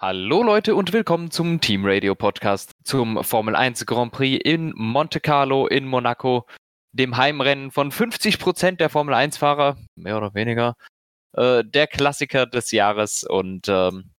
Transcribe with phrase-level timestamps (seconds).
[0.00, 5.18] Hallo Leute und willkommen zum Team Radio Podcast zum Formel 1 Grand Prix in Monte
[5.18, 6.46] Carlo in Monaco,
[6.92, 10.76] dem Heimrennen von 50 Prozent der Formel 1 Fahrer, mehr oder weniger,
[11.32, 14.12] äh, der Klassiker des Jahres und ähm,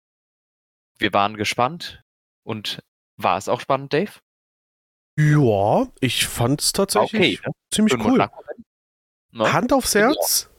[0.97, 2.03] wir waren gespannt
[2.43, 2.83] und
[3.15, 4.11] war es auch spannend, Dave?
[5.17, 7.53] Ja, ich fand es tatsächlich okay, ne?
[7.73, 8.27] ziemlich cool.
[9.31, 9.53] Ne?
[9.53, 10.49] Hand aufs Herz,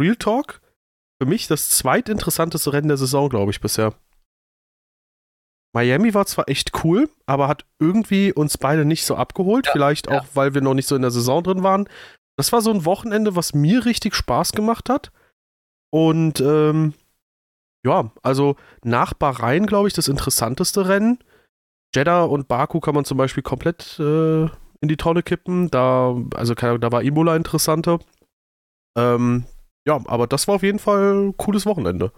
[0.00, 0.62] Real Talk,
[1.20, 3.94] für mich das zweitinteressanteste Rennen der Saison, glaube ich, bisher.
[5.72, 9.66] Miami war zwar echt cool, aber hat irgendwie uns beide nicht so abgeholt.
[9.66, 11.88] Ja, Vielleicht auch, weil wir noch nicht so in der Saison drin waren.
[12.36, 15.12] Das war so ein Wochenende, was mir richtig Spaß gemacht hat.
[15.92, 16.94] Und ähm,
[17.84, 21.18] ja, also nach Bahrain, glaube ich, das interessanteste Rennen.
[21.94, 25.70] Jeddah und Baku kann man zum Beispiel komplett äh, in die Tonne kippen.
[25.70, 27.98] Da, also da war Imola interessanter.
[28.96, 29.44] Ähm,
[29.86, 32.12] ja, aber das war auf jeden Fall ein cooles Wochenende.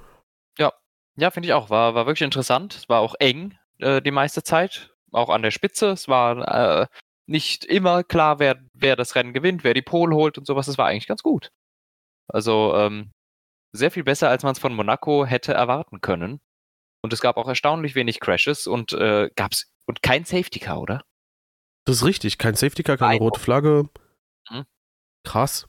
[1.16, 1.70] Ja, finde ich auch.
[1.70, 2.74] War, war wirklich interessant.
[2.74, 5.88] Es war auch eng äh, die meiste Zeit, auch an der Spitze.
[5.88, 6.86] Es war äh,
[7.26, 10.66] nicht immer klar, wer, wer das Rennen gewinnt, wer die Pole holt und sowas.
[10.66, 11.50] Das war eigentlich ganz gut.
[12.28, 13.12] Also ähm,
[13.72, 16.40] sehr viel besser, als man es von Monaco hätte erwarten können.
[17.02, 21.04] Und es gab auch erstaunlich wenig Crashes und äh, gab's und kein Safety Car, oder?
[21.84, 23.88] Das ist richtig, kein Safety Car, keine rote Flagge.
[24.48, 24.64] Hm.
[25.24, 25.68] Krass.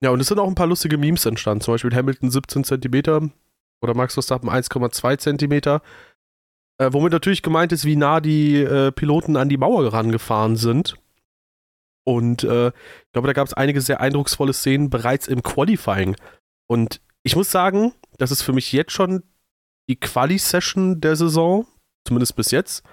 [0.00, 1.60] Ja, und es sind auch ein paar lustige Memes entstanden.
[1.60, 3.28] Zum Beispiel Hamilton 17 Zentimeter,
[3.82, 5.82] oder Max Verstappen 1,2 Zentimeter.
[6.78, 10.96] Äh, womit natürlich gemeint ist, wie nah die äh, Piloten an die Mauer rangefahren sind.
[12.04, 16.16] Und äh, ich glaube, da gab es einige sehr eindrucksvolle Szenen bereits im Qualifying.
[16.68, 19.22] Und ich muss sagen, das ist für mich jetzt schon
[19.88, 21.66] die Quali-Session der Saison,
[22.06, 22.84] zumindest bis jetzt.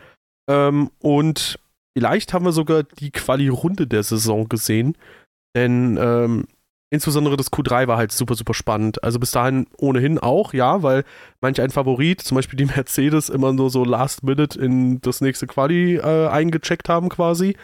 [0.49, 1.59] Ähm, und
[1.97, 4.97] vielleicht haben wir sogar die Quali-Runde der Saison gesehen.
[5.55, 6.47] Denn ähm,
[6.93, 9.01] Insbesondere das Q3 war halt super, super spannend.
[9.01, 11.05] Also bis dahin ohnehin auch, ja, weil
[11.39, 15.47] manch ein Favorit, zum Beispiel die Mercedes, immer nur so last minute in das nächste
[15.47, 17.55] Quali äh, eingecheckt haben quasi.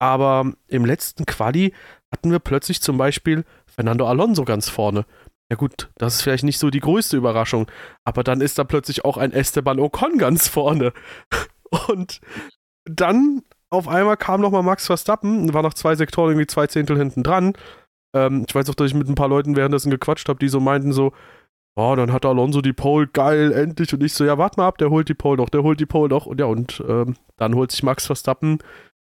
[0.00, 1.72] Aber im letzten Quali
[2.12, 5.06] hatten wir plötzlich zum Beispiel Fernando Alonso ganz vorne.
[5.50, 7.70] Ja gut, das ist vielleicht nicht so die größte Überraschung,
[8.04, 10.92] aber dann ist da plötzlich auch ein Esteban Ocon ganz vorne.
[11.88, 12.20] Und
[12.84, 17.22] dann auf einmal kam nochmal Max Verstappen, war noch zwei Sektoren irgendwie zwei Zehntel hinten
[17.22, 17.54] dran
[18.14, 20.60] ähm, ich weiß auch, dass ich mit ein paar Leuten währenddessen gequatscht habe, die so
[20.60, 21.12] meinten so,
[21.76, 23.92] oh, dann hat Alonso die Pole, geil, endlich.
[23.94, 25.86] Und ich so, ja, warte mal ab, der holt die Pole noch, der holt die
[25.86, 26.26] Pole noch.
[26.26, 28.58] Und ja, und ähm, dann holt sich Max Verstappen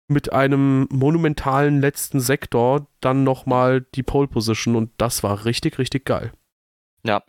[0.09, 6.05] mit einem monumentalen letzten Sektor dann nochmal die Pole Position und das war richtig, richtig
[6.05, 6.33] geil.
[7.05, 7.23] Ja.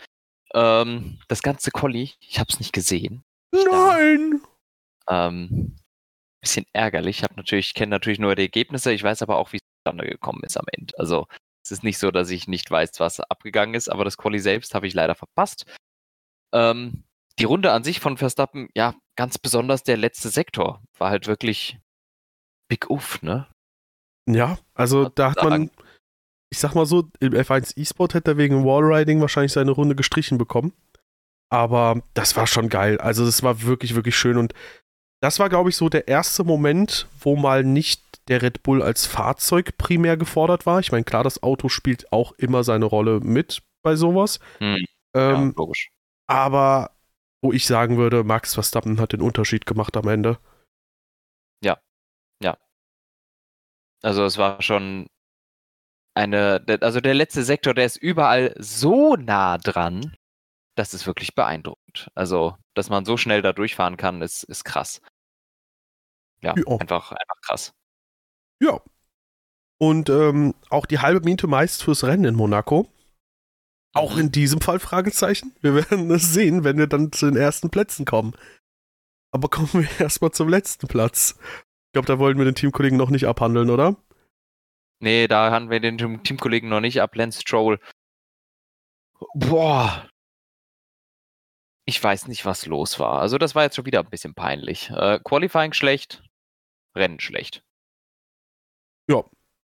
[0.53, 3.23] Ähm, das ganze Collie, ich hab's nicht gesehen.
[3.51, 4.41] Nein!
[5.09, 5.75] Ähm,
[6.41, 7.17] bisschen ärgerlich.
[7.17, 10.05] Ich habe natürlich, kenne natürlich nur die Ergebnisse, ich weiß aber auch, wie es zustande
[10.05, 10.93] gekommen ist am Ende.
[10.97, 11.27] Also
[11.63, 14.75] es ist nicht so, dass ich nicht weiß, was abgegangen ist, aber das Quali selbst
[14.75, 15.65] habe ich leider verpasst.
[16.53, 17.03] Ähm,
[17.39, 21.79] die Runde an sich von Verstappen, ja, ganz besonders der letzte Sektor war halt wirklich
[22.67, 23.47] big uff, ne?
[24.29, 25.71] Ja, also da hat man,
[26.49, 30.37] ich sag mal so, im F1 E-Sport hätte er wegen Wallriding wahrscheinlich seine Runde gestrichen
[30.37, 30.73] bekommen.
[31.49, 32.99] Aber das war schon geil.
[32.99, 34.37] Also das war wirklich, wirklich schön.
[34.37, 34.53] Und
[35.21, 39.05] das war, glaube ich, so der erste Moment, wo mal nicht der Red Bull als
[39.05, 40.79] Fahrzeug primär gefordert war.
[40.79, 44.39] Ich meine, klar, das Auto spielt auch immer seine Rolle mit bei sowas.
[44.59, 44.85] Hm.
[45.15, 45.89] Ähm, ja, logisch.
[46.27, 46.91] Aber
[47.41, 50.39] wo ich sagen würde, Max Verstappen hat den Unterschied gemacht am Ende.
[51.61, 51.77] Ja,
[52.41, 52.57] ja.
[54.01, 55.07] Also es war schon
[56.15, 60.15] eine, also der letzte Sektor, der ist überall so nah dran,
[60.75, 62.09] das ist wirklich beeindruckend.
[62.15, 65.01] Also, dass man so schnell da durchfahren kann, ist, ist krass.
[66.41, 66.77] Ja, ja.
[66.77, 67.73] Einfach, einfach krass.
[68.61, 68.81] Ja.
[69.79, 72.87] Und ähm, auch die halbe Miete meist fürs Rennen in Monaco.
[73.93, 75.53] Auch in diesem Fall Fragezeichen.
[75.61, 78.35] Wir werden es sehen, wenn wir dann zu den ersten Plätzen kommen.
[79.31, 81.37] Aber kommen wir erstmal zum letzten Platz.
[81.39, 83.97] Ich glaube, da wollten wir den Teamkollegen noch nicht abhandeln, oder?
[84.99, 87.15] Nee, da haben wir den Teamkollegen noch nicht ab.
[87.15, 87.79] Lance Stroll.
[89.35, 90.07] Boah.
[91.85, 93.19] Ich weiß nicht, was los war.
[93.19, 94.89] Also, das war jetzt schon wieder ein bisschen peinlich.
[94.89, 96.23] Äh, Qualifying schlecht,
[96.95, 97.63] Rennen schlecht.
[99.09, 99.23] Ja,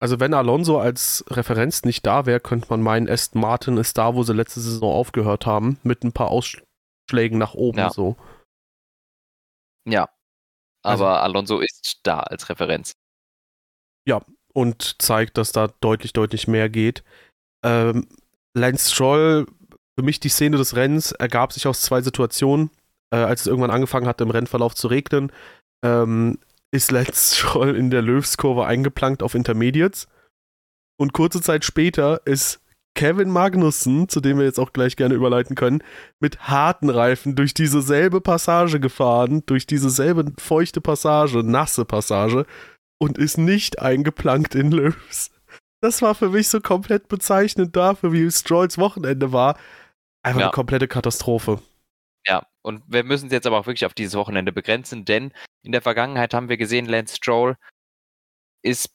[0.01, 4.15] also wenn Alonso als Referenz nicht da wäre, könnte man meinen, Aston Martin ist da,
[4.15, 7.91] wo sie letzte Saison aufgehört haben, mit ein paar Ausschlägen nach oben ja.
[7.91, 8.17] so.
[9.87, 10.09] Ja,
[10.83, 12.93] aber also, Alonso ist da als Referenz.
[14.07, 14.23] Ja,
[14.53, 17.05] und zeigt, dass da deutlich, deutlich mehr geht.
[17.65, 18.09] Ähm,
[18.55, 19.47] Lance Stroll,
[19.99, 22.71] für mich die Szene des Rennens ergab sich aus zwei Situationen.
[23.13, 25.33] Äh, als es irgendwann angefangen hat, im Rennverlauf zu regnen,
[25.85, 26.39] ähm,
[26.73, 30.09] ist Lance Stroll in der Löwskurve eingeplankt auf Intermediates.
[30.99, 32.61] Und kurze Zeit später ist
[32.95, 35.83] Kevin Magnussen, zu dem wir jetzt auch gleich gerne überleiten können,
[36.21, 42.47] mit harten Reifen durch diese selbe Passage gefahren, durch diese selbe feuchte Passage, nasse Passage
[42.99, 45.31] und ist nicht eingeplankt in Löws.
[45.81, 49.57] Das war für mich so komplett bezeichnend dafür, wie Strolls Wochenende war.
[50.23, 50.47] Einfach ja.
[50.49, 51.61] eine komplette Katastrophe.
[52.27, 55.33] Ja, und wir müssen es jetzt aber auch wirklich auf dieses Wochenende begrenzen, denn
[55.63, 57.57] in der Vergangenheit haben wir gesehen, Lance Stroll
[58.63, 58.91] ist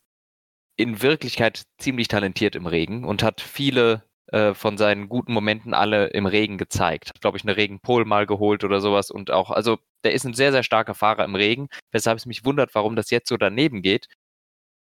[0.77, 6.07] in Wirklichkeit ziemlich talentiert im Regen und hat viele äh, von seinen guten Momenten alle
[6.07, 7.09] im Regen gezeigt.
[7.09, 10.33] Hat, glaube ich, eine Regenpol mal geholt oder sowas und auch, also der ist ein
[10.33, 13.81] sehr, sehr starker Fahrer im Regen, weshalb es mich wundert, warum das jetzt so daneben
[13.81, 14.07] geht.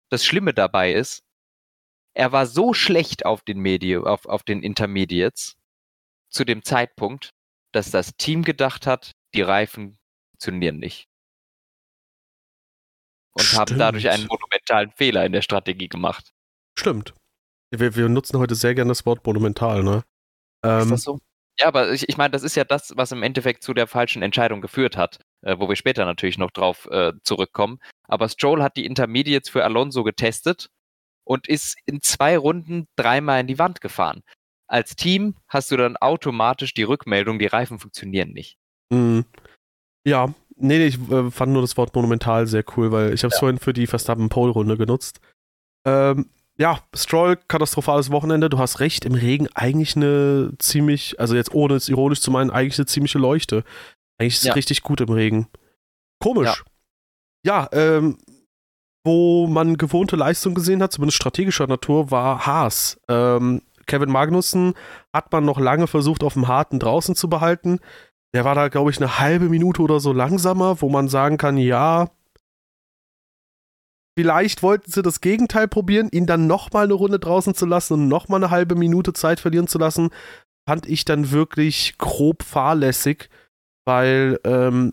[0.10, 1.24] Das Schlimme dabei ist,
[2.16, 5.56] er war so schlecht auf den Medi auf, auf den Intermediates
[6.30, 7.32] zu dem Zeitpunkt,
[7.74, 9.98] dass das Team gedacht hat, die Reifen
[10.32, 11.08] funktionieren nicht
[13.38, 13.60] und Stimmt.
[13.60, 16.34] haben dadurch einen monumentalen Fehler in der Strategie gemacht.
[16.78, 17.14] Stimmt.
[17.72, 20.04] Wir, wir nutzen heute sehr gerne das Wort monumental, ne?
[20.64, 21.20] Ähm, ist das so?
[21.60, 24.22] Ja, aber ich, ich meine, das ist ja das, was im Endeffekt zu der falschen
[24.22, 27.80] Entscheidung geführt hat, äh, wo wir später natürlich noch drauf äh, zurückkommen.
[28.08, 30.70] Aber Stroll hat die Intermediates für Alonso getestet
[31.24, 34.22] und ist in zwei Runden dreimal in die Wand gefahren.
[34.68, 38.58] Als Team hast du dann automatisch die Rückmeldung, die Reifen funktionieren nicht.
[38.90, 39.26] Mhm.
[40.06, 43.30] Ja, Nee, nee, ich äh, fand nur das Wort monumental sehr cool, weil ich habe
[43.30, 43.40] es ja.
[43.40, 45.20] vorhin für die Verstappen-Pole-Runde genutzt.
[45.86, 48.50] Ähm, ja, Stroll, katastrophales Wochenende.
[48.50, 52.50] Du hast recht, im Regen eigentlich eine ziemlich, also jetzt ohne es ironisch zu meinen,
[52.50, 53.64] eigentlich eine ziemliche Leuchte.
[54.18, 54.54] Eigentlich ist es ja.
[54.54, 55.48] richtig gut im Regen.
[56.20, 56.64] Komisch.
[57.44, 58.18] Ja, ja ähm,
[59.06, 63.00] wo man gewohnte Leistung gesehen hat, zumindest strategischer Natur, war Haas.
[63.08, 64.74] Ähm, Kevin Magnussen
[65.14, 67.80] hat man noch lange versucht, auf dem Harten draußen zu behalten.
[68.34, 71.58] Der war da, glaube ich, eine halbe Minute oder so langsamer, wo man sagen kann,
[71.58, 72.10] ja,
[74.18, 78.08] vielleicht wollten sie das Gegenteil probieren, ihn dann nochmal eine Runde draußen zu lassen und
[78.08, 80.10] nochmal eine halbe Minute Zeit verlieren zu lassen,
[80.68, 83.30] fand ich dann wirklich grob fahrlässig,
[83.86, 84.92] weil ähm,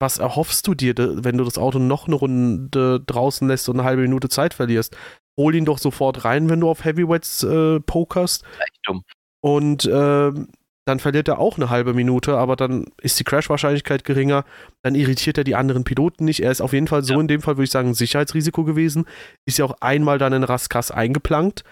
[0.00, 3.88] was erhoffst du dir, wenn du das Auto noch eine Runde draußen lässt und eine
[3.88, 4.96] halbe Minute Zeit verlierst?
[5.36, 8.44] Hol ihn doch sofort rein, wenn du auf Heavyweights äh, pokerst.
[8.60, 9.02] Echt dumm.
[9.40, 10.48] Und ähm,
[10.86, 14.44] dann verliert er auch eine halbe Minute, aber dann ist die Crash-Wahrscheinlichkeit geringer,
[14.82, 16.40] dann irritiert er die anderen Piloten nicht.
[16.40, 17.20] Er ist auf jeden Fall so ja.
[17.20, 19.06] in dem Fall, würde ich sagen, ein Sicherheitsrisiko gewesen.
[19.46, 21.64] Ist ja auch einmal dann in Raskas eingeplankt,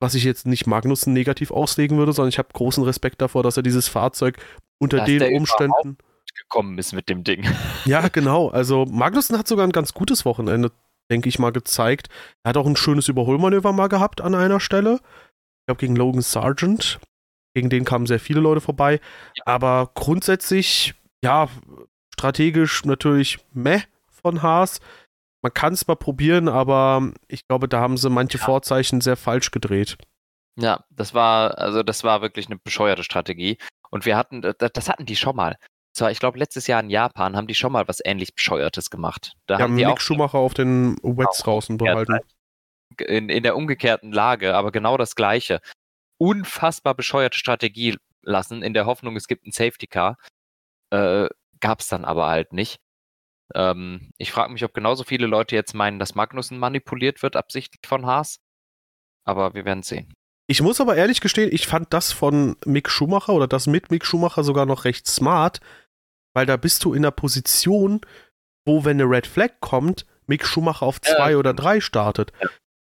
[0.00, 3.56] was ich jetzt nicht Magnussen negativ auslegen würde, sondern ich habe großen Respekt davor, dass
[3.56, 4.36] er dieses Fahrzeug
[4.78, 5.96] unter Dass den Umständen
[6.36, 7.46] gekommen ist mit dem Ding.
[7.84, 8.48] Ja, genau.
[8.48, 10.70] Also Magnussen hat sogar ein ganz gutes Wochenende,
[11.10, 12.08] denke ich mal, gezeigt.
[12.42, 14.94] Er hat auch ein schönes Überholmanöver mal gehabt an einer Stelle.
[14.94, 17.00] Ich glaube gegen Logan Sargent.
[17.54, 19.00] Gegen den kamen sehr viele Leute vorbei.
[19.36, 19.42] Ja.
[19.46, 20.94] Aber grundsätzlich,
[21.24, 21.48] ja,
[22.14, 24.80] strategisch natürlich meh von Haas.
[25.42, 28.44] Man kann es mal probieren, aber ich glaube, da haben sie manche ja.
[28.44, 29.96] Vorzeichen sehr falsch gedreht.
[30.56, 33.58] Ja, das war, also das war wirklich eine bescheuerte Strategie.
[33.90, 35.56] Und wir hatten, das hatten die schon mal.
[35.98, 39.32] Zwar, ich glaube, letztes Jahr in Japan haben die schon mal was ähnlich Bescheuertes gemacht.
[39.46, 42.20] Da ja, haben die Mick auch Schumacher auf den Wets draußen behalten.
[43.04, 45.60] In, in der umgekehrten Lage, aber genau das Gleiche
[46.16, 50.18] unfassbar bescheuerte Strategie lassen, in der Hoffnung, es gibt ein Safety Car.
[50.90, 51.28] Äh,
[51.58, 52.78] Gab es dann aber halt nicht.
[53.56, 57.80] Ähm, ich frage mich, ob genauso viele Leute jetzt meinen, dass Magnussen manipuliert wird, absichtlich
[57.84, 58.38] von Haas.
[59.24, 60.14] Aber wir werden sehen.
[60.46, 64.06] Ich muss aber ehrlich gestehen, ich fand das von Mick Schumacher oder das mit Mick
[64.06, 65.60] Schumacher sogar noch recht smart,
[66.34, 68.00] weil da bist du in der Position,
[68.66, 72.32] wo, wenn eine Red Flag kommt, Mick Schumacher auf zwei äh, oder drei startet.
[72.40, 72.48] Ja.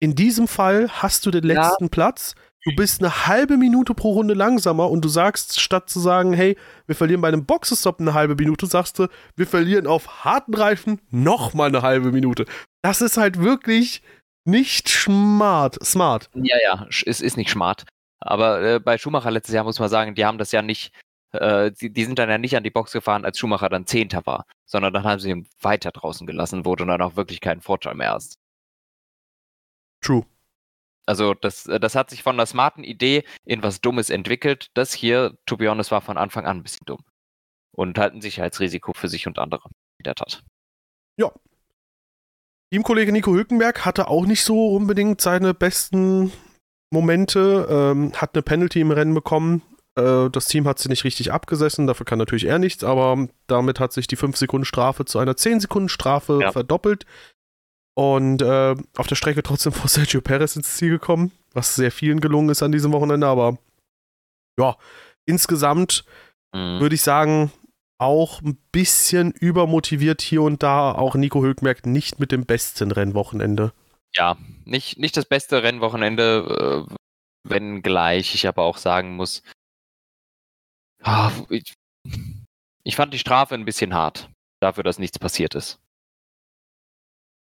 [0.00, 1.90] In diesem Fall hast du den letzten ja.
[1.90, 6.34] Platz, Du bist eine halbe Minute pro Runde langsamer und du sagst, statt zu sagen,
[6.34, 10.54] hey, wir verlieren bei einem Boxenstopp eine halbe Minute, sagst du, wir verlieren auf harten
[10.54, 12.44] Reifen nochmal eine halbe Minute.
[12.82, 14.02] Das ist halt wirklich
[14.44, 15.82] nicht smart.
[15.82, 16.28] Smart.
[16.34, 17.84] Ja, ja, es ist nicht smart.
[18.20, 20.92] Aber äh, bei Schumacher letztes Jahr muss man sagen, die haben das ja nicht,
[21.32, 24.24] äh, die, die, sind dann ja nicht an die Box gefahren, als Schumacher dann Zehnter
[24.26, 27.60] war, sondern dann haben sie ihn weiter draußen gelassen, wo du dann auch wirklich keinen
[27.60, 28.38] Vorteil mehr hast.
[30.00, 30.24] True.
[31.06, 34.70] Also das, äh, das hat sich von einer smarten Idee in was Dummes entwickelt.
[34.74, 37.04] Das hier, to be honest, war von Anfang an ein bisschen dumm.
[37.72, 39.68] Und halt ein Sicherheitsrisiko für sich und andere
[39.98, 40.42] in der Tat.
[41.16, 41.32] Ja.
[42.72, 46.32] Teamkollege Nico Hülkenberg hatte auch nicht so unbedingt seine besten
[46.90, 49.62] Momente, ähm, hat eine Penalty im Rennen bekommen.
[50.00, 53.80] Äh, das Team hat sie nicht richtig abgesessen, dafür kann natürlich er nichts, aber damit
[53.80, 56.52] hat sich die 5 Sekunden Strafe zu einer 10 Sekunden Strafe ja.
[56.52, 57.06] verdoppelt.
[57.94, 62.20] Und äh, auf der Strecke trotzdem vor Sergio Perez ins Ziel gekommen, was sehr vielen
[62.20, 63.26] gelungen ist an diesem Wochenende.
[63.26, 63.58] Aber
[64.58, 64.76] ja,
[65.26, 66.04] insgesamt
[66.54, 66.80] mhm.
[66.80, 67.52] würde ich sagen,
[67.98, 70.92] auch ein bisschen übermotiviert hier und da.
[70.92, 73.72] Auch Nico Hülkenberg nicht mit dem besten Rennwochenende.
[74.14, 76.86] Ja, nicht, nicht das beste Rennwochenende.
[76.88, 76.94] Äh,
[77.42, 79.42] Wenngleich ich aber auch sagen muss,
[81.48, 81.74] ich,
[82.84, 84.30] ich fand die Strafe ein bisschen hart,
[84.60, 85.78] dafür, dass nichts passiert ist.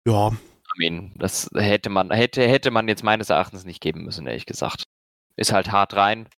[0.06, 0.28] Ja.
[0.28, 4.46] I mean, das hätte man, hätte, hätte man jetzt meines Erachtens nicht geben müssen, ehrlich
[4.46, 4.84] gesagt.
[5.36, 6.28] Ist halt hart rein.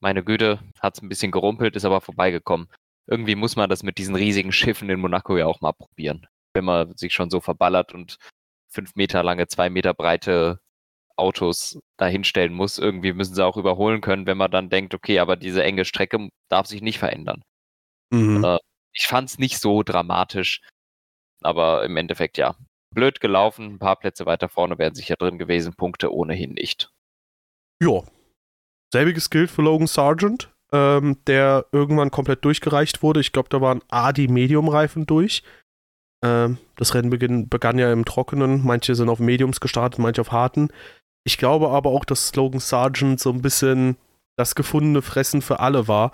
[0.00, 2.68] Meine Güte, hat es ein bisschen gerumpelt, ist aber vorbeigekommen.
[3.06, 6.26] Irgendwie muss man das mit diesen riesigen Schiffen in Monaco ja auch mal probieren.
[6.54, 8.18] Wenn man sich schon so verballert und
[8.68, 10.60] fünf Meter lange, zwei Meter breite
[11.20, 12.78] Autos dahinstellen muss.
[12.78, 16.28] Irgendwie müssen sie auch überholen können, wenn man dann denkt, okay, aber diese enge Strecke
[16.48, 17.42] darf sich nicht verändern.
[18.12, 18.44] Mhm.
[18.44, 18.58] Äh,
[18.92, 20.62] ich fand es nicht so dramatisch,
[21.42, 22.56] aber im Endeffekt ja.
[22.92, 26.90] Blöd gelaufen, ein paar Plätze weiter vorne wären sicher drin gewesen, Punkte ohnehin nicht.
[27.80, 28.02] Ja.
[28.92, 33.20] Selbiges gilt für Logan Sargent, ähm, der irgendwann komplett durchgereicht wurde.
[33.20, 35.44] Ich glaube, da waren A die Medium-Reifen durch.
[36.22, 38.64] Ähm, das Rennen beginn, begann ja im Trockenen.
[38.64, 40.68] Manche sind auf Mediums gestartet, manche auf harten.
[41.24, 43.96] Ich glaube aber auch, dass Logan Sargent so ein bisschen
[44.36, 46.12] das gefundene Fressen für alle war.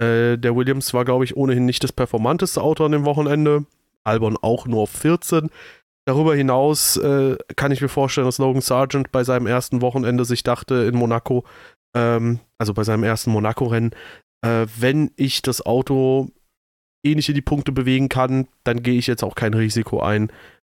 [0.00, 3.66] Äh, der Williams war, glaube ich, ohnehin nicht das performanteste Auto an dem Wochenende.
[4.04, 5.50] Albon auch nur auf 14.
[6.06, 10.42] Darüber hinaus äh, kann ich mir vorstellen, dass Logan Sargent bei seinem ersten Wochenende sich
[10.42, 11.44] dachte in Monaco,
[11.96, 13.92] ähm, also bei seinem ersten Monaco-Rennen,
[14.44, 16.28] äh, wenn ich das Auto
[17.04, 20.30] ähnlich in die Punkte bewegen kann, dann gehe ich jetzt auch kein Risiko ein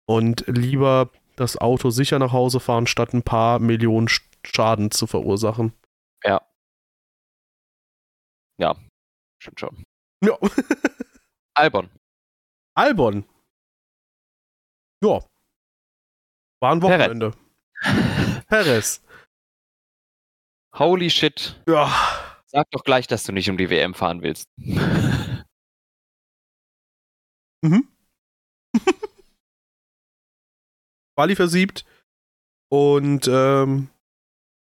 [0.06, 1.10] und lieber
[1.40, 4.08] das Auto sicher nach Hause fahren, statt ein paar Millionen
[4.46, 5.72] Schaden zu verursachen.
[6.24, 6.40] Ja.
[8.58, 8.76] Ja,
[9.42, 9.84] stimmt schon.
[10.22, 10.38] Ja.
[11.54, 11.90] Albon.
[12.76, 13.24] Albon.
[15.02, 15.24] Ja.
[16.60, 17.32] War ein Wochenende.
[17.82, 18.46] Perez.
[18.46, 19.02] Perez.
[20.76, 21.60] Holy shit.
[21.66, 21.90] Ja.
[22.46, 24.46] Sag doch gleich, dass du nicht um die WM fahren willst.
[27.62, 27.88] mhm.
[31.20, 31.84] Quali versiebt.
[32.72, 33.90] Und ähm,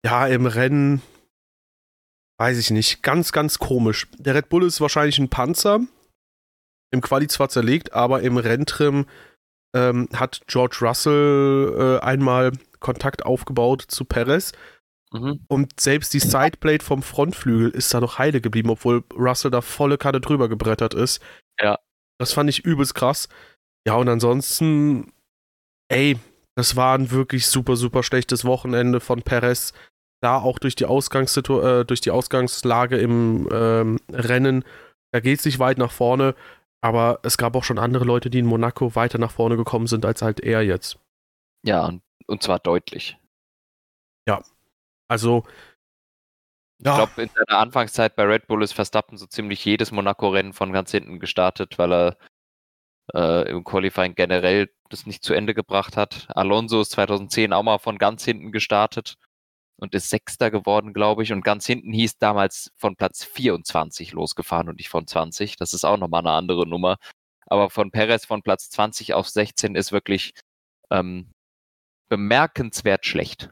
[0.05, 1.01] ja, im Rennen
[2.39, 3.03] weiß ich nicht.
[3.03, 4.07] Ganz, ganz komisch.
[4.17, 5.81] Der Red Bull ist wahrscheinlich ein Panzer.
[6.93, 9.07] Im Quali zwar zerlegt, aber im Renntrim
[9.75, 14.53] ähm, hat George Russell äh, einmal Kontakt aufgebaut zu Perez.
[15.11, 15.41] Mhm.
[15.49, 19.97] Und selbst die Sideblade vom Frontflügel ist da noch heile geblieben, obwohl Russell da volle
[19.97, 21.21] Karte drüber gebrettert ist.
[21.59, 21.77] Ja.
[22.19, 23.27] Das fand ich übelst krass.
[23.85, 25.11] Ja, und ansonsten,
[25.89, 26.17] ey,
[26.57, 29.73] das war ein wirklich super, super schlechtes Wochenende von Perez.
[30.23, 34.65] Da auch durch die, Ausgangssitu äh, durch die Ausgangslage im ähm, Rennen.
[35.11, 36.33] Da geht es nicht weit nach vorne.
[36.81, 40.03] Aber es gab auch schon andere Leute, die in Monaco weiter nach vorne gekommen sind
[40.03, 40.97] als halt er jetzt.
[41.63, 43.17] Ja, und, und zwar deutlich.
[44.27, 44.41] Ja.
[45.07, 45.43] Also.
[46.83, 46.93] Ja.
[46.93, 50.73] Ich glaube, in seiner Anfangszeit bei Red Bull ist Verstappen so ziemlich jedes Monaco-Rennen von
[50.73, 52.17] ganz hinten gestartet, weil er
[53.13, 56.27] äh, im Qualifying generell das nicht zu Ende gebracht hat.
[56.29, 59.15] Alonso ist 2010 auch mal von ganz hinten gestartet
[59.77, 61.31] und ist Sechster geworden, glaube ich.
[61.31, 65.55] Und ganz hinten hieß damals von Platz 24 losgefahren und nicht von 20.
[65.55, 66.97] Das ist auch nochmal eine andere Nummer.
[67.45, 70.33] Aber von Perez von Platz 20 auf 16 ist wirklich
[70.91, 71.31] ähm,
[72.09, 73.49] bemerkenswert schlecht.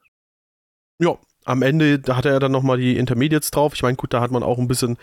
[0.99, 3.73] Ja, am Ende da hatte er dann nochmal die Intermediates drauf.
[3.75, 4.97] Ich meine, gut, da hat man auch ein bisschen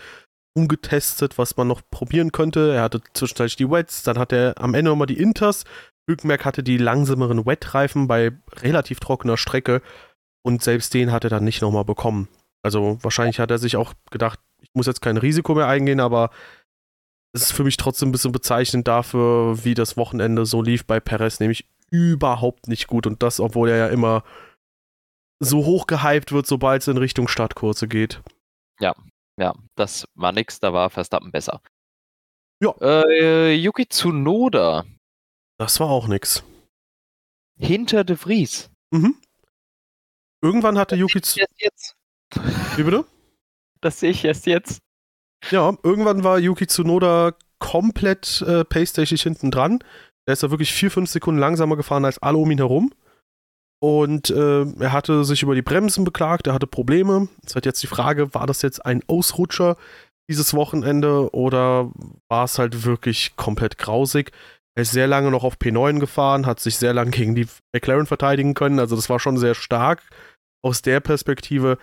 [0.55, 2.73] umgetestet, was man noch probieren könnte.
[2.73, 5.63] Er hatte zwischenzeitlich die Wets, dann hat er am Ende nochmal die Inters.
[6.07, 9.81] Hülkenberg hatte die langsameren Wet-Reifen bei relativ trockener Strecke
[10.43, 12.27] und selbst den hat er dann nicht nochmal bekommen.
[12.61, 16.29] Also wahrscheinlich hat er sich auch gedacht, ich muss jetzt kein Risiko mehr eingehen, aber
[17.33, 20.99] es ist für mich trotzdem ein bisschen bezeichnend dafür, wie das Wochenende so lief bei
[20.99, 23.07] Perez, nämlich überhaupt nicht gut.
[23.07, 24.23] Und das, obwohl er ja immer
[25.39, 28.21] so hoch gehypt wird, sobald es in Richtung Startkurse geht.
[28.79, 28.95] Ja,
[29.39, 31.61] ja, das war nix, da war Verstappen besser.
[32.61, 32.73] Ja.
[32.81, 34.85] Äh, Yuki Tsunoda.
[35.63, 36.43] Das war auch nix.
[37.57, 38.69] Hinter De Vries.
[38.91, 39.15] Mhm.
[40.41, 41.49] Irgendwann hatte Yuki Tsunoda.
[41.57, 41.95] Jetzt.
[42.75, 43.05] Wie bitte?
[43.79, 44.81] Das sehe ich erst jetzt.
[45.51, 49.81] Ja, irgendwann war Yuki Tsunoda komplett äh, pace hinten dran.
[50.25, 52.93] Er ist da wirklich vier, fünf Sekunden langsamer gefahren als alle um ihn herum.
[53.79, 57.29] Und äh, er hatte sich über die Bremsen beklagt, er hatte Probleme.
[57.45, 59.77] Es halt jetzt die Frage, war das jetzt ein Ausrutscher
[60.29, 61.89] dieses Wochenende oder
[62.27, 64.33] war es halt wirklich komplett grausig?
[64.75, 68.07] Er ist sehr lange noch auf P9 gefahren, hat sich sehr lange gegen die McLaren
[68.07, 68.79] verteidigen können.
[68.79, 70.01] Also das war schon sehr stark
[70.63, 71.77] aus der Perspektive.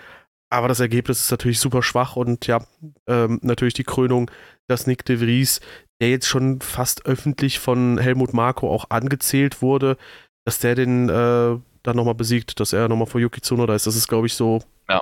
[0.52, 2.64] Aber das Ergebnis ist natürlich super schwach und ja,
[3.06, 4.30] ähm, natürlich die Krönung,
[4.68, 5.61] dass Nick de Vries,
[6.00, 9.97] der jetzt schon fast öffentlich von Helmut Marko auch angezählt wurde,
[10.44, 13.87] dass der den äh, dann nochmal besiegt, dass er nochmal vor Yuki Tsunoda ist.
[13.87, 15.00] Das ist, glaube ich, so ja.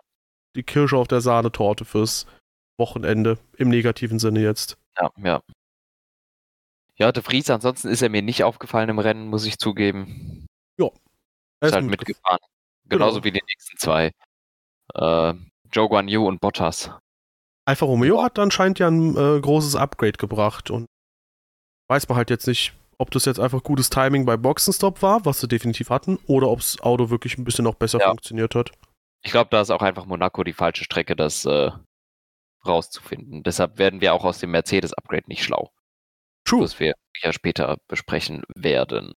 [0.55, 2.27] die Kirsche auf der Sahnetorte fürs
[2.79, 3.39] Wochenende.
[3.57, 4.77] Im negativen Sinne jetzt.
[5.01, 5.43] Ja, ja.
[6.99, 10.47] Ja, De Vries, ansonsten ist er mir nicht aufgefallen im Rennen, muss ich zugeben.
[10.79, 10.87] Ja.
[11.61, 12.41] Er ist, ist halt mitgefahren.
[12.89, 13.25] Genauso genau.
[13.25, 14.13] wie die nächsten zwei.
[14.95, 15.35] äh,
[15.71, 16.91] Joe Guan Yu und Bottas.
[17.67, 20.87] Alfa Romeo hat anscheinend ja ein äh, großes Upgrade gebracht und
[21.89, 25.41] weiß man halt jetzt nicht, ob das jetzt einfach gutes Timing bei Boxenstopp war, was
[25.41, 28.09] sie definitiv hatten, oder ob das Auto wirklich ein bisschen noch besser ja.
[28.09, 28.73] funktioniert hat.
[29.23, 31.71] Ich glaube, da ist auch einfach Monaco die falsche Strecke, das äh,
[32.67, 33.43] rauszufinden.
[33.43, 35.71] Deshalb werden wir auch aus dem Mercedes-Upgrade nicht schlau.
[36.49, 36.63] True.
[36.63, 39.13] Das wir ja später besprechen werden.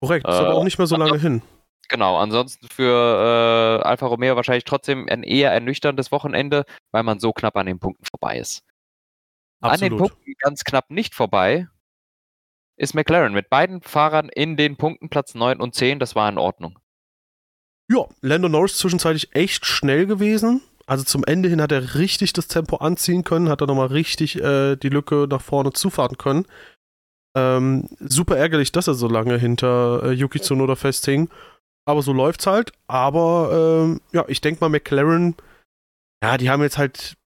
[0.00, 1.42] Korrekt, ist äh, aber auch nicht mehr so lange hin.
[1.88, 7.32] Genau, ansonsten für äh, Alfa Romeo wahrscheinlich trotzdem ein eher ernüchterndes Wochenende, weil man so
[7.32, 8.62] knapp an den Punkten vorbei ist.
[9.60, 9.82] Absolut.
[9.82, 11.66] An den Punkten ganz knapp nicht vorbei
[12.76, 15.98] ist McLaren mit beiden Fahrern in den Punkten Platz 9 und 10.
[15.98, 16.78] Das war in Ordnung.
[17.90, 20.62] Ja, Lando Norris zwischenzeitlich echt schnell gewesen.
[20.90, 24.42] Also zum Ende hin hat er richtig das Tempo anziehen können, hat er nochmal richtig
[24.42, 26.46] äh, die Lücke nach vorne zufahren können.
[27.36, 31.30] Ähm, super ärgerlich, dass er so lange hinter äh, Yuki Tsunoda festhing.
[31.86, 32.72] Aber so läuft's halt.
[32.88, 35.36] Aber ähm, ja, ich denke mal, McLaren,
[36.24, 37.16] ja, die haben jetzt halt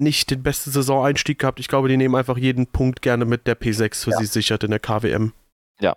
[0.00, 1.60] nicht den besten Saisoneinstieg gehabt.
[1.60, 4.16] Ich glaube, die nehmen einfach jeden Punkt gerne mit der P6 für ja.
[4.16, 5.34] sie sichert in der KWM.
[5.78, 5.94] Ja.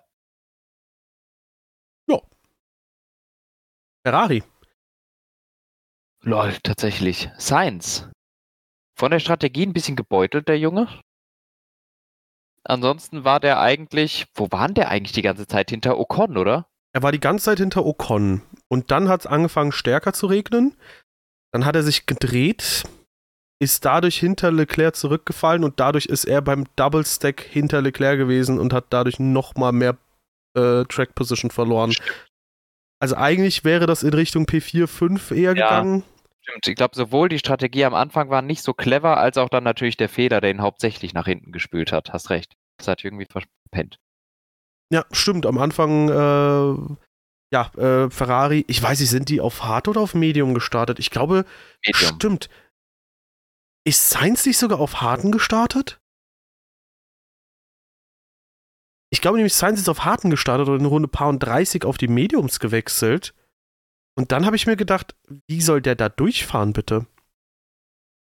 [2.09, 2.21] Ja.
[4.05, 4.43] Ferrari.
[6.25, 7.29] Lol, tatsächlich.
[7.39, 8.09] Science.
[8.97, 10.87] Von der Strategie ein bisschen gebeutelt, der Junge.
[12.63, 15.69] Ansonsten war der eigentlich, wo waren der eigentlich die ganze Zeit?
[15.69, 16.67] Hinter Ocon, oder?
[16.93, 18.41] Er war die ganze Zeit hinter Ocon.
[18.69, 20.75] Und dann hat es angefangen, stärker zu regnen.
[21.51, 22.83] Dann hat er sich gedreht,
[23.61, 28.59] ist dadurch hinter Leclerc zurückgefallen und dadurch ist er beim Double Stack hinter Leclerc gewesen
[28.59, 29.95] und hat dadurch nochmal mehr
[30.57, 31.93] äh, Track Position verloren.
[32.99, 35.67] Also eigentlich wäre das in Richtung P4, 5 eher ja.
[35.67, 36.03] gegangen.
[36.47, 39.63] Stimmt, ich glaube, sowohl die Strategie am Anfang war nicht so clever, als auch dann
[39.63, 42.13] natürlich der Fehler, der ihn hauptsächlich nach hinten gespült hat.
[42.13, 42.53] Hast recht.
[42.77, 43.97] Das hat irgendwie verpennt.
[44.93, 45.47] Ja, stimmt.
[45.47, 46.97] Am Anfang, äh,
[47.51, 50.99] ja, äh, Ferrari, ich weiß nicht, sind die auf Hard oder auf Medium gestartet?
[50.99, 51.45] Ich glaube,
[51.83, 52.15] Medium.
[52.15, 52.49] stimmt.
[53.87, 55.99] Ist Sainz nicht sogar auf Harten gestartet?
[59.11, 61.97] Ich glaube nämlich, Sainz ist auf Harten gestartet und in Runde Paar und 30 auf
[61.97, 63.33] die Mediums gewechselt.
[64.17, 65.15] Und dann habe ich mir gedacht,
[65.47, 67.05] wie soll der da durchfahren, bitte?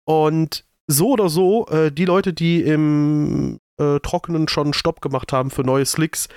[0.08, 5.52] Und so oder so, äh, die Leute, die im äh, Trockenen schon Stopp gemacht haben
[5.52, 6.30] für neue Slicks,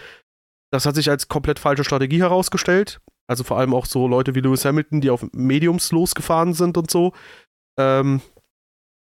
[0.73, 3.01] das hat sich als komplett falsche Strategie herausgestellt.
[3.29, 6.91] Also vor allem auch so Leute wie Lewis Hamilton, die auf Mediums losgefahren sind und
[6.91, 7.13] so.
[7.79, 8.21] Ähm,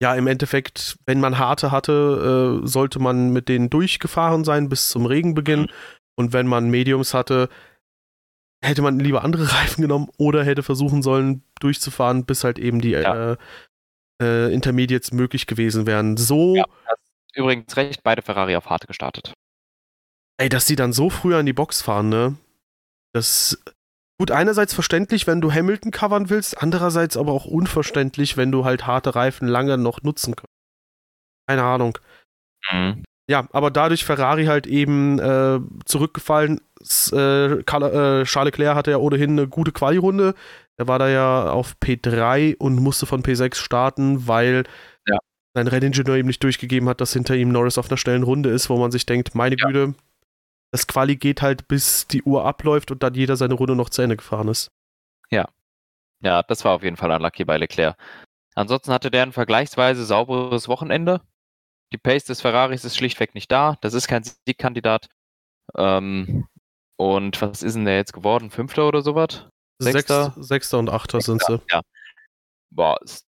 [0.01, 4.91] ja, im Endeffekt, wenn man harte hatte, äh, sollte man mit denen durchgefahren sein bis
[4.91, 5.63] zum Regenbeginn.
[5.63, 5.69] Mhm.
[6.17, 7.49] Und wenn man Mediums hatte,
[8.63, 12.91] hätte man lieber andere Reifen genommen oder hätte versuchen sollen, durchzufahren, bis halt eben die
[12.91, 13.33] ja.
[13.33, 13.37] äh,
[14.23, 16.17] äh, Intermediates möglich gewesen wären.
[16.17, 16.57] So.
[16.57, 16.65] Ja,
[17.35, 19.35] übrigens recht, beide Ferrari auf harte gestartet.
[20.39, 22.37] Ey, dass die dann so früh an die Box fahren, ne?
[23.13, 23.63] Das.
[24.19, 28.87] Gut, einerseits verständlich, wenn du Hamilton covern willst, andererseits aber auch unverständlich, wenn du halt
[28.87, 30.53] harte Reifen lange noch nutzen kannst.
[31.47, 31.99] Keine Ahnung.
[32.73, 33.05] Mhm.
[33.29, 36.61] Ja, aber dadurch Ferrari halt eben äh, zurückgefallen.
[36.81, 40.35] Äh, Charles Leclerc hatte ja ohnehin eine gute Quali-Runde.
[40.77, 44.65] Er war da ja auf P3 und musste von P6 starten, weil
[45.09, 45.19] ja.
[45.55, 48.71] sein Renningenieur ihm nicht durchgegeben hat, dass hinter ihm Norris auf einer schnellen Runde ist,
[48.71, 49.67] wo man sich denkt, meine ja.
[49.67, 49.95] Güte,
[50.71, 54.03] das Quali geht halt bis die Uhr abläuft und dann jeder seine Runde noch zu
[54.03, 54.69] Ende gefahren ist.
[55.31, 55.49] Ja.
[56.23, 57.97] Ja, das war auf jeden Fall unlucky bei Leclerc.
[58.55, 61.21] Ansonsten hatte der ein vergleichsweise sauberes Wochenende.
[61.93, 63.77] Die Pace des Ferraris ist schlichtweg nicht da.
[63.81, 65.09] Das ist kein Siegkandidat.
[65.77, 66.47] Ähm,
[66.97, 68.51] und was ist denn der jetzt geworden?
[68.51, 69.47] Fünfter oder sowas?
[69.79, 70.35] Sechster?
[70.37, 71.61] Sechster und Achter sind sie.
[71.71, 71.83] Ja.
[72.71, 73.27] Boah, ist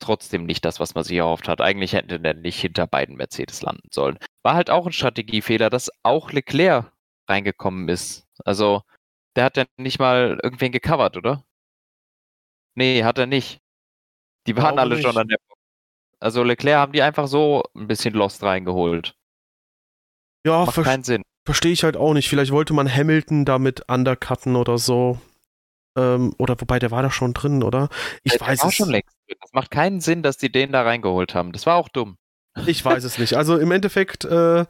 [0.00, 1.60] trotzdem nicht das, was man sich erhofft hat.
[1.60, 4.18] Eigentlich hätte der nicht hinter beiden Mercedes landen sollen.
[4.42, 6.92] War halt auch ein Strategiefehler, dass auch Leclerc
[7.28, 8.26] reingekommen ist.
[8.44, 8.82] Also,
[9.36, 11.44] der hat ja nicht mal irgendwen gecovert, oder?
[12.74, 13.60] Nee, hat er nicht.
[14.46, 15.04] Die waren alle nicht.
[15.04, 15.38] schon an der
[16.20, 19.14] also Leclerc haben die einfach so ein bisschen Lost reingeholt.
[20.46, 21.22] Ja, Macht ver keinen Sinn.
[21.46, 22.28] Verstehe ich halt auch nicht.
[22.28, 25.18] Vielleicht wollte man Hamilton damit undercutten oder so.
[25.98, 27.88] Ähm, oder wobei, der war da schon drin, oder?
[28.22, 28.74] Ich der, weiß war es.
[28.74, 29.16] schon längst.
[29.40, 31.52] Das macht keinen Sinn, dass die den da reingeholt haben.
[31.52, 32.16] Das war auch dumm.
[32.66, 33.34] Ich weiß es nicht.
[33.34, 34.66] Also im Endeffekt, äh,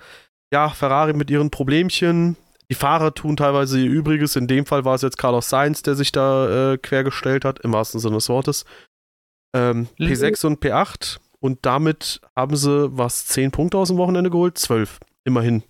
[0.53, 2.37] ja, Ferrari mit ihren Problemchen.
[2.71, 4.37] Die Fahrer tun teilweise ihr Übriges.
[4.37, 7.73] In dem Fall war es jetzt Carlos Sainz, der sich da äh, quergestellt hat, im
[7.73, 8.65] wahrsten Sinne des Wortes.
[9.55, 14.59] Ähm, P6 und P8 und damit haben sie was 10 Punkte aus dem Wochenende geholt?
[14.59, 15.63] 12, immerhin.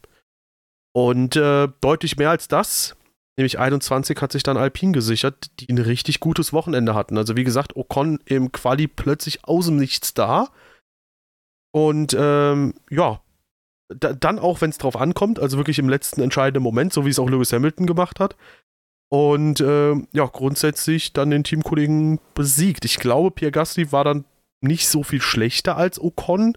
[0.92, 2.96] Und äh, deutlich mehr als das,
[3.36, 7.16] nämlich 21 hat sich dann Alpine gesichert, die ein richtig gutes Wochenende hatten.
[7.16, 10.48] Also wie gesagt, Ocon im Quali plötzlich aus dem Nichts da.
[11.72, 13.20] Und ähm, ja,
[13.88, 17.10] da, dann auch, wenn es drauf ankommt, also wirklich im letzten entscheidenden Moment, so wie
[17.10, 18.36] es auch Lewis Hamilton gemacht hat,
[19.12, 22.84] Und äh, ja, grundsätzlich dann den Teamkollegen besiegt.
[22.84, 24.24] Ich glaube, Pierre Gasly war dann
[24.62, 26.56] nicht so viel schlechter als Ocon,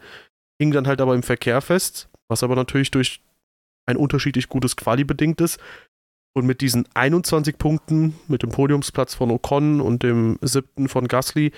[0.60, 3.22] hing dann halt aber im Verkehr fest, was aber natürlich durch
[3.86, 5.60] ein unterschiedlich gutes Quali bedingt ist.
[6.36, 11.52] Und mit diesen 21 Punkten, mit dem Podiumsplatz von Ocon und dem siebten von Gasly,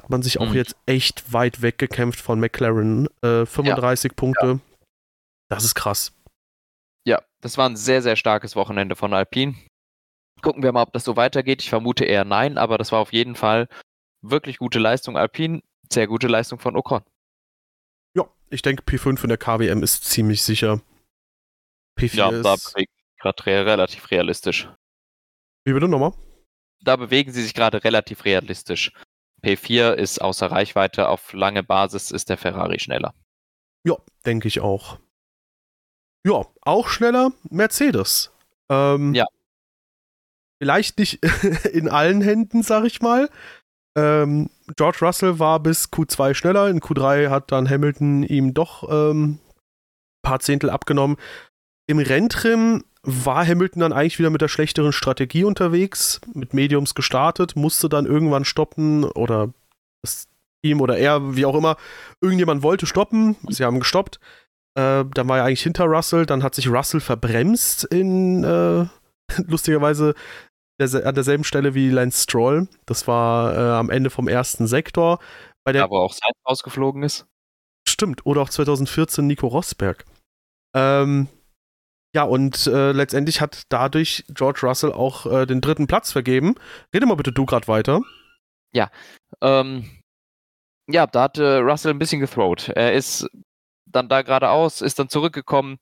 [0.00, 0.54] hat man sich auch mhm.
[0.54, 3.08] jetzt echt weit weggekämpft von McLaren.
[3.22, 4.14] Äh, 35 ja.
[4.14, 4.46] Punkte.
[4.46, 4.60] Ja.
[5.48, 6.12] Das ist krass.
[7.04, 9.54] Ja, das war ein sehr, sehr starkes Wochenende von Alpine.
[10.40, 11.62] Gucken wir mal, ob das so weitergeht.
[11.62, 13.68] Ich vermute eher nein, aber das war auf jeden Fall
[14.22, 17.02] wirklich gute Leistung Alpine, sehr gute Leistung von Ocon.
[18.14, 20.80] Ja, ich denke, P5 in der KWM ist ziemlich sicher.
[21.98, 22.44] P4 ja, ist...
[22.44, 24.68] da bewegt gerade re relativ realistisch.
[25.64, 26.12] Wie bitte nochmal?
[26.82, 28.92] Da bewegen sie sich gerade relativ realistisch.
[29.42, 33.14] P4 ist außer Reichweite, auf lange Basis ist der Ferrari schneller.
[33.84, 34.98] Ja, denke ich auch.
[36.24, 38.32] Ja, auch schneller Mercedes.
[38.70, 39.26] Ähm, ja.
[40.60, 41.22] Vielleicht nicht
[41.72, 43.28] in allen Händen, sag ich mal.
[43.96, 46.68] Ähm, George Russell war bis Q2 schneller.
[46.68, 49.38] In Q3 hat dann Hamilton ihm doch ähm,
[50.22, 51.16] paar Zehntel abgenommen.
[51.86, 57.56] Im Renntrim war Hamilton dann eigentlich wieder mit der schlechteren Strategie unterwegs, mit Mediums gestartet,
[57.56, 59.52] musste dann irgendwann stoppen oder
[60.02, 60.28] das
[60.64, 61.76] Team oder er, wie auch immer,
[62.20, 64.20] irgendjemand wollte stoppen, sie haben gestoppt.
[64.74, 68.86] Äh, dann war er eigentlich hinter Russell, dann hat sich Russell verbremst in äh,
[69.48, 70.14] lustigerweise
[70.86, 72.68] der, an derselben Stelle wie Lance Stroll.
[72.86, 75.18] Das war äh, am Ende vom ersten Sektor.
[75.64, 77.26] Bei der, ja, wo auch Sainz ausgeflogen ist.
[77.88, 80.04] Stimmt, oder auch 2014 Nico Rosberg.
[80.74, 81.28] Ähm,
[82.14, 86.54] ja, und äh, letztendlich hat dadurch George Russell auch äh, den dritten Platz vergeben.
[86.94, 88.02] Rede mal bitte du gerade weiter.
[88.74, 88.90] Ja,
[89.40, 90.02] ähm,
[90.88, 92.68] ja, da hat äh, Russell ein bisschen gethrowt.
[92.68, 93.28] Er ist
[93.86, 95.78] dann da geradeaus, ist dann zurückgekommen.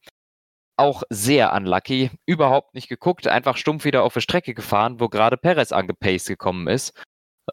[0.81, 5.37] Auch sehr unlucky, überhaupt nicht geguckt, einfach stumpf wieder auf die Strecke gefahren, wo gerade
[5.37, 6.93] Perez angepaced gekommen ist.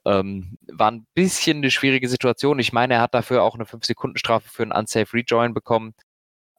[0.05, 2.59] Ähm, war ein bisschen eine schwierige Situation.
[2.59, 5.93] Ich meine, er hat dafür auch eine 5-Sekunden-Strafe für einen Unsafe Rejoin bekommen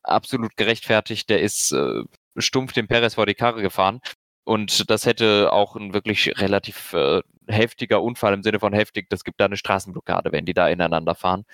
[0.09, 1.29] absolut gerechtfertigt.
[1.31, 2.03] Der ist äh,
[2.37, 4.01] stumpf dem Perez vor die Karre gefahren.
[4.45, 9.09] Und das hätte auch ein wirklich relativ äh, heftiger Unfall im Sinne von heftig.
[9.11, 11.45] Das gibt da eine Straßenblockade, wenn die da ineinander fahren.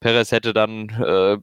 [0.00, 1.38] Perez hätte dann, äh,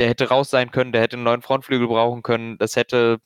[0.00, 2.56] der hätte raus sein können, der hätte einen neuen Frontflügel brauchen können.
[2.56, 3.20] Das hätte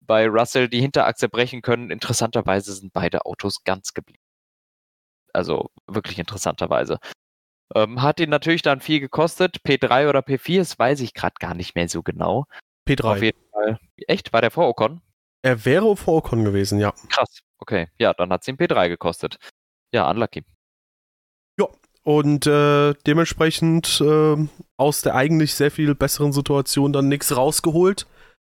[0.00, 1.90] bei Russell die Hinterachse brechen können.
[1.90, 4.22] Interessanterweise sind beide Autos ganz geblieben.
[5.32, 7.00] Also wirklich interessanterweise.
[7.74, 9.58] Ähm, hat ihn natürlich dann viel gekostet.
[9.66, 12.44] P3 oder P4, das weiß ich gerade gar nicht mehr so genau.
[12.88, 13.04] P3.
[13.04, 13.80] Auf jeden Fall.
[14.06, 14.32] Echt?
[14.32, 15.00] War der vor Ocon?
[15.42, 16.92] Er wäre vor Ocon gewesen, ja.
[17.08, 17.40] Krass.
[17.58, 17.88] Okay.
[17.98, 19.38] Ja, dann hat es ihn P3 gekostet.
[19.92, 20.44] Ja, unlucky.
[22.06, 24.36] Und äh, dementsprechend äh,
[24.76, 28.06] aus der eigentlich sehr viel besseren Situation dann nichts rausgeholt.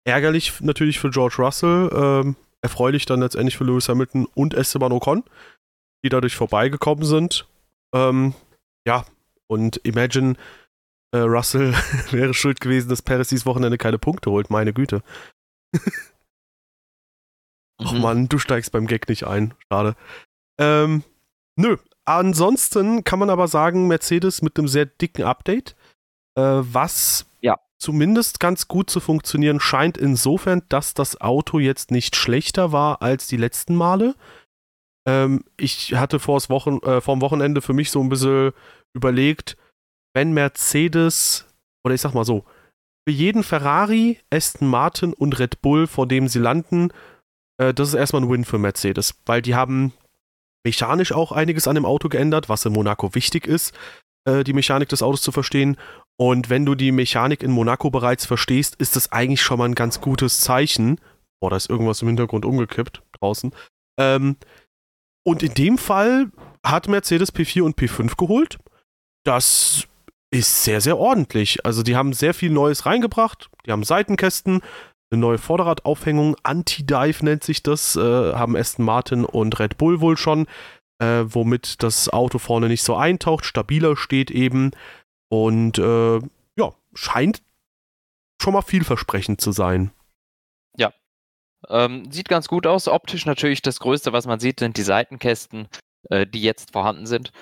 [0.05, 5.23] Ärgerlich natürlich für George Russell, äh, erfreulich dann letztendlich für Lewis Hamilton und Esteban Ocon,
[6.05, 7.49] die dadurch vorbeigekommen sind.
[7.95, 8.35] Ähm,
[8.87, 9.05] ja,
[9.47, 10.35] und Imagine,
[11.13, 11.73] äh, Russell
[12.11, 14.51] wäre schuld gewesen, dass Paris dieses Wochenende keine Punkte holt.
[14.51, 15.03] Meine Güte.
[17.79, 18.01] Ach mhm.
[18.01, 19.55] Mann, du steigst beim Gag nicht ein.
[19.71, 19.95] Schade.
[20.59, 21.05] Ähm,
[21.57, 21.77] nö.
[22.07, 25.75] Ansonsten kann man aber sagen, Mercedes mit einem sehr dicken Update,
[26.37, 27.57] äh, was ja.
[27.79, 33.27] zumindest ganz gut zu funktionieren scheint, insofern, dass das Auto jetzt nicht schlechter war als
[33.27, 34.15] die letzten Male.
[35.07, 38.53] Ähm, ich hatte vors Wochen, äh, vor dem Wochenende für mich so ein bisschen
[38.95, 39.57] überlegt,
[40.15, 41.47] wenn Mercedes,
[41.85, 42.45] oder ich sag mal so,
[43.09, 46.93] für jeden Ferrari, Aston Martin und Red Bull, vor dem sie landen,
[47.61, 49.93] äh, das ist erstmal ein Win für Mercedes, weil die haben
[50.67, 53.73] mechanisch auch einiges an dem Auto geändert, was in Monaco wichtig ist,
[54.29, 55.77] äh, die Mechanik des Autos zu verstehen.
[56.19, 59.77] Und wenn du die Mechanik in Monaco bereits verstehst, ist das eigentlich schon mal ein
[59.77, 61.01] ganz gutes Zeichen.
[61.41, 63.53] Boah, da ist irgendwas im Hintergrund umgekippt draußen.
[63.97, 64.37] Ähm,
[65.25, 66.33] und in dem Fall
[66.65, 68.59] hat Mercedes P4 und P5 geholt.
[69.25, 69.87] Das
[70.33, 71.65] ist sehr, sehr ordentlich.
[71.65, 73.51] Also die haben sehr viel Neues reingebracht.
[73.67, 74.63] Die haben Seitenkästen,
[75.11, 80.17] eine neue Vorderradaufhängung, Anti-Dive nennt sich das, äh, haben Aston Martin und Red Bull wohl
[80.17, 80.47] schon,
[80.99, 84.73] äh, womit das Auto vorne nicht so eintaucht, stabiler steht eben.
[85.29, 86.19] Und äh,
[86.57, 87.43] ja, scheint
[88.41, 89.91] schon mal vielversprechend zu sein.
[91.69, 92.89] Ähm, sieht ganz gut aus.
[92.89, 95.69] Optisch natürlich das Größte, was man sieht, sind die Seitenkästen,
[96.11, 97.33] äh, die jetzt vorhanden sind.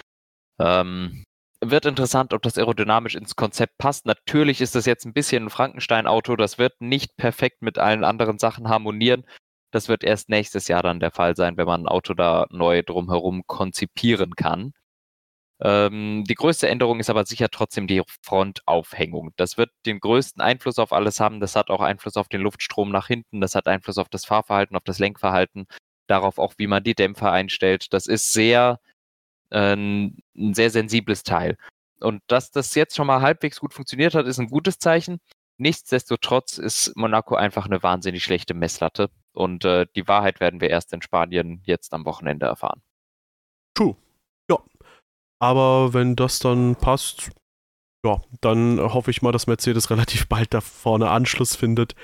[0.59, 1.25] Ähm,
[1.71, 4.07] wird interessant, ob das aerodynamisch ins Konzept passt.
[4.07, 6.37] Natürlich ist das jetzt ein bisschen ein Frankenstein-Auto.
[6.37, 9.25] Das wird nicht perfekt mit allen anderen Sachen harmonieren.
[9.71, 12.83] Das wird erst nächstes Jahr dann der Fall sein, wenn man ein Auto da neu
[12.83, 14.73] drumherum konzipieren kann.
[15.61, 19.33] Ähm, die größte Änderung ist aber sicher trotzdem die Frontaufhängung.
[19.37, 21.41] Das wird den größten Einfluss auf alles haben.
[21.41, 23.41] Das hat auch Einfluss auf den Luftstrom nach hinten.
[23.41, 25.67] Das hat Einfluss auf das Fahrverhalten, auf das Lenkverhalten.
[26.09, 27.93] darauf auch, wie man die Dämpfer einstellt.
[27.93, 28.79] Das ist sehr
[29.63, 31.57] ein sehr sensibles Teil.
[32.01, 35.21] Und dass das jetzt schon mal halbwegs gut funktioniert hat, ist ein gutes Zeichen.
[35.59, 39.11] Nichtsdestotrotz ist Monaco einfach eine wahnsinnig schlechte Messlatte.
[39.33, 42.83] Und äh, die Wahrheit werden wir erst in Spanien jetzt am Wochenende erfahren.
[43.75, 43.97] True.
[44.51, 44.59] Ja.
[45.41, 47.31] Aber wenn das dann passt,
[48.05, 51.95] ja, dann hoffe ich mal, dass Mercedes relativ bald da vorne Anschluss findet.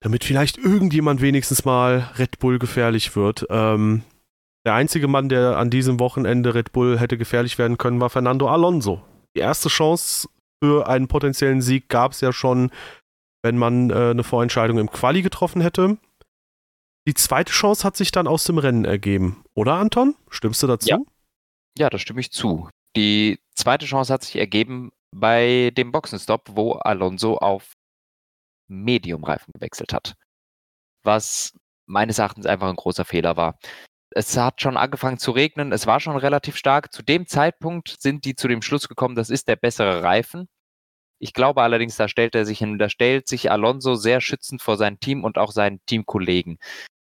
[0.00, 3.46] Damit vielleicht irgendjemand wenigstens mal Red Bull gefährlich wird.
[3.50, 4.04] Ähm,
[4.64, 8.48] der einzige Mann, der an diesem Wochenende Red Bull hätte gefährlich werden können, war Fernando
[8.48, 9.02] Alonso.
[9.36, 10.28] Die erste Chance
[10.62, 12.70] für einen potenziellen Sieg gab es ja schon,
[13.42, 15.98] wenn man äh, eine Vorentscheidung im Quali getroffen hätte.
[17.06, 20.14] Die zweite Chance hat sich dann aus dem Rennen ergeben, oder Anton?
[20.28, 20.88] Stimmst du dazu?
[20.88, 20.98] Ja,
[21.78, 22.68] ja da stimme ich zu.
[22.96, 27.72] Die zweite Chance hat sich ergeben bei dem Boxenstopp, wo Alonso auf
[28.68, 30.14] Medium-Reifen gewechselt hat.
[31.02, 31.54] Was
[31.86, 33.58] meines Erachtens einfach ein großer Fehler war.
[34.10, 36.92] Es hat schon angefangen zu regnen, es war schon relativ stark.
[36.92, 40.48] Zu dem Zeitpunkt sind die zu dem Schluss gekommen, das ist der bessere Reifen.
[41.20, 44.76] Ich glaube allerdings, da stellt er sich hin, da stellt sich Alonso sehr schützend vor
[44.76, 46.58] sein Team und auch seinen Teamkollegen.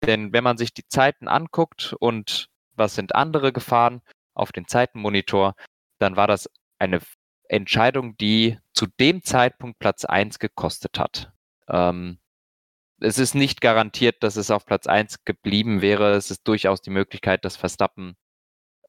[0.06, 4.02] Denn wenn man sich die Zeiten anguckt und was sind andere gefahren
[4.34, 5.54] auf den Zeitenmonitor,
[5.98, 7.00] dann war das eine
[7.48, 11.32] Entscheidung, die zu dem Zeitpunkt Platz 1 gekostet hat.
[11.68, 12.18] Ähm,
[13.00, 16.12] es ist nicht garantiert, dass es auf Platz 1 geblieben wäre.
[16.12, 18.16] Es ist durchaus die Möglichkeit, dass Verstappen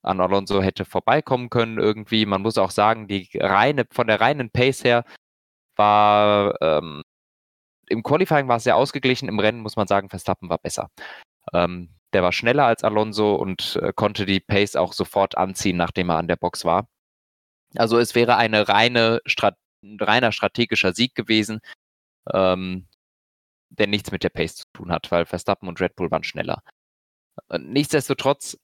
[0.01, 2.25] an Alonso hätte vorbeikommen können irgendwie.
[2.25, 5.03] Man muss auch sagen, die reine, von der reinen Pace her
[5.75, 7.03] war ähm,
[7.89, 10.89] im Qualifying war es sehr ausgeglichen, im Rennen muss man sagen, Verstappen war besser.
[11.53, 16.09] Ähm, der war schneller als Alonso und äh, konnte die Pace auch sofort anziehen, nachdem
[16.09, 16.87] er an der Box war.
[17.75, 19.55] Also es wäre eine reine Strat
[20.01, 21.61] reiner strategischer Sieg gewesen,
[22.33, 22.88] ähm,
[23.69, 26.61] der nichts mit der Pace zu tun hat, weil Verstappen und Red Bull waren schneller.
[27.49, 28.57] Äh, nichtsdestotrotz,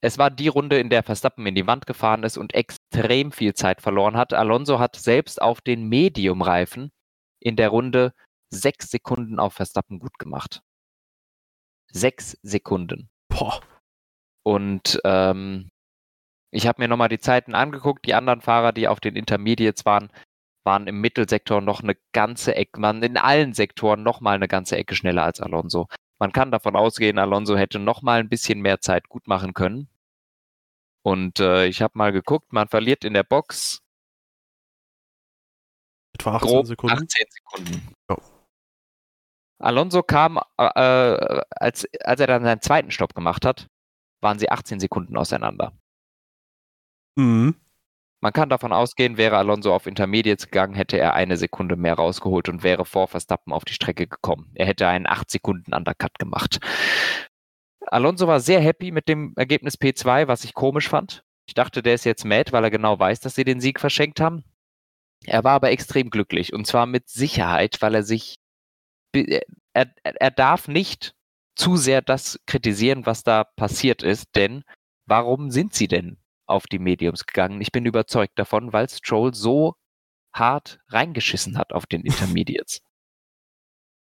[0.00, 3.54] es war die Runde, in der Verstappen in die Wand gefahren ist und extrem viel
[3.54, 4.32] Zeit verloren hat.
[4.32, 6.90] Alonso hat selbst auf den Medium-Reifen
[7.40, 8.12] in der Runde
[8.50, 10.62] sechs Sekunden auf Verstappen gut gemacht.
[11.90, 13.08] Sechs Sekunden.
[13.28, 13.60] Boah.
[14.44, 15.68] Und ähm,
[16.50, 18.06] ich habe mir nochmal die Zeiten angeguckt.
[18.06, 20.10] Die anderen Fahrer, die auf den Intermediates waren,
[20.68, 24.94] waren im Mittelsektor noch eine ganze Ecke, man in allen Sektoren nochmal eine ganze Ecke
[24.94, 25.88] schneller als Alonso.
[26.18, 29.88] Man kann davon ausgehen, Alonso hätte nochmal ein bisschen mehr Zeit gut machen können.
[31.02, 33.80] Und äh, ich habe mal geguckt, man verliert in der Box
[36.12, 37.02] etwa 18 Sekunden.
[37.02, 37.94] 18 Sekunden.
[38.10, 38.18] Ja.
[39.60, 43.68] Alonso kam, äh, äh, als, als er dann seinen zweiten Stopp gemacht hat,
[44.20, 45.72] waren sie 18 Sekunden auseinander.
[47.16, 47.56] Mhm.
[48.20, 52.48] Man kann davon ausgehen, wäre Alonso auf Intermediates gegangen, hätte er eine Sekunde mehr rausgeholt
[52.48, 54.50] und wäre vor Verstappen auf die Strecke gekommen.
[54.54, 56.58] Er hätte einen 8 Sekunden Undercut gemacht.
[57.86, 61.22] Alonso war sehr happy mit dem Ergebnis P2, was ich komisch fand.
[61.46, 64.20] Ich dachte, der ist jetzt mad, weil er genau weiß, dass sie den Sieg verschenkt
[64.20, 64.44] haben.
[65.24, 68.34] Er war aber extrem glücklich und zwar mit Sicherheit, weil er sich
[69.14, 71.14] er, er darf nicht
[71.56, 74.64] zu sehr das kritisieren, was da passiert ist, denn
[75.06, 77.60] warum sind sie denn auf die Mediums gegangen?
[77.60, 79.76] Ich bin überzeugt davon, weil Stroll so
[80.32, 82.80] hart reingeschissen hat auf den Intermediates.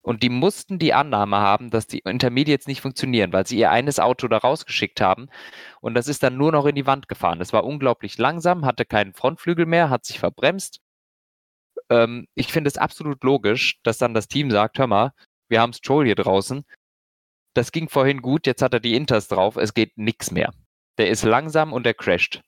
[0.03, 4.01] Und die mussten die Annahme haben, dass die Intermediates nicht funktionieren, weil sie ihr eines
[4.01, 5.29] Auto da rausgeschickt haben.
[5.83, 7.41] Und das ist dann nur noch in die Wand gefahren.
[7.41, 10.81] Es war unglaublich langsam, hatte keinen Frontflügel mehr, hat sich verbremst
[11.91, 15.13] ähm, ich finde es absolut logisch, dass dann das Team sagt, hör mal,
[15.49, 16.65] wir haben Stroll hier draußen.
[17.55, 20.53] Das ging vorhin gut, jetzt hat er die Inters drauf, es geht nichts mehr.
[21.01, 22.43] Der ist langsam und er crasht.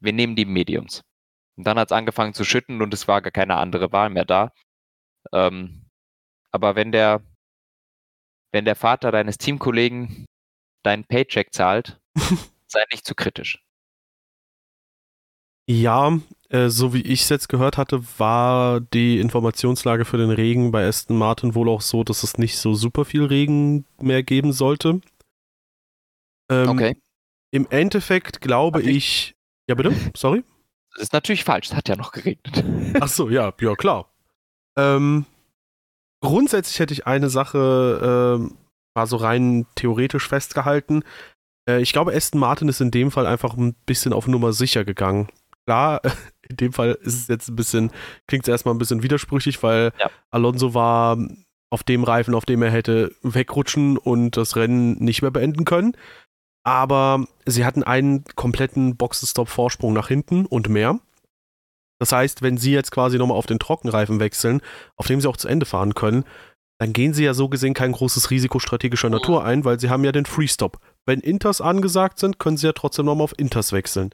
[0.00, 1.02] Wir nehmen die Mediums.
[1.58, 4.24] Und dann hat es angefangen zu schütten und es war gar keine andere Wahl mehr
[4.24, 4.54] da.
[5.34, 5.84] Ähm,
[6.50, 7.22] aber wenn der,
[8.52, 10.24] wenn der Vater deines Teamkollegen
[10.82, 12.00] deinen Paycheck zahlt,
[12.66, 13.62] sei nicht zu kritisch.
[15.68, 20.70] Ja, äh, so wie ich es jetzt gehört hatte, war die Informationslage für den Regen
[20.70, 24.54] bei Aston Martin wohl auch so, dass es nicht so super viel Regen mehr geben
[24.54, 25.02] sollte.
[26.50, 26.96] Ähm, okay.
[27.50, 28.90] Im Endeffekt glaube okay.
[28.90, 29.34] ich.
[29.68, 29.94] Ja, bitte?
[30.16, 30.44] Sorry?
[30.94, 32.64] Das ist natürlich falsch, es hat ja noch geregnet.
[33.00, 34.12] Ach so, ja, ja, klar.
[34.76, 35.24] Ähm,
[36.20, 38.54] grundsätzlich hätte ich eine Sache äh,
[38.96, 41.04] mal so rein theoretisch festgehalten.
[41.68, 44.84] Äh, ich glaube, Aston Martin ist in dem Fall einfach ein bisschen auf Nummer sicher
[44.84, 45.28] gegangen
[45.70, 46.00] klar,
[46.48, 47.90] in dem Fall ist es jetzt ein bisschen,
[48.26, 50.10] klingt es erstmal ein bisschen widersprüchlich, weil ja.
[50.30, 51.16] Alonso war
[51.70, 55.96] auf dem Reifen, auf dem er hätte wegrutschen und das Rennen nicht mehr beenden können.
[56.62, 61.00] Aber sie hatten einen kompletten Boxenstopp-Vorsprung nach hinten und mehr.
[61.98, 64.60] Das heißt, wenn sie jetzt quasi nochmal auf den Trockenreifen wechseln,
[64.96, 66.24] auf dem sie auch zu Ende fahren können,
[66.80, 69.10] dann gehen sie ja so gesehen kein großes Risiko strategischer.
[69.10, 70.78] Natur ein, weil sie haben ja den Freestop.
[71.04, 74.10] Wenn Inters angesagt sind, können sie ja trotzdem nochmal auf Inters wechseln.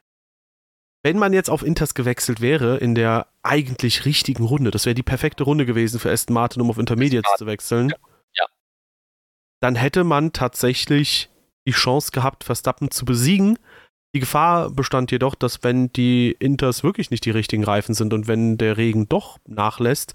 [1.04, 5.04] Wenn man jetzt auf Inters gewechselt wäre in der eigentlich richtigen Runde, das wäre die
[5.04, 7.92] perfekte Runde gewesen für Aston Martin, um auf Intermediates zu wechseln,
[8.34, 8.46] ja.
[9.60, 11.30] dann hätte man tatsächlich
[11.66, 13.58] die Chance gehabt, Verstappen zu besiegen.
[14.14, 18.28] Die Gefahr bestand jedoch, dass wenn die Inters wirklich nicht die richtigen Reifen sind und
[18.28, 20.14] wenn der Regen doch nachlässt,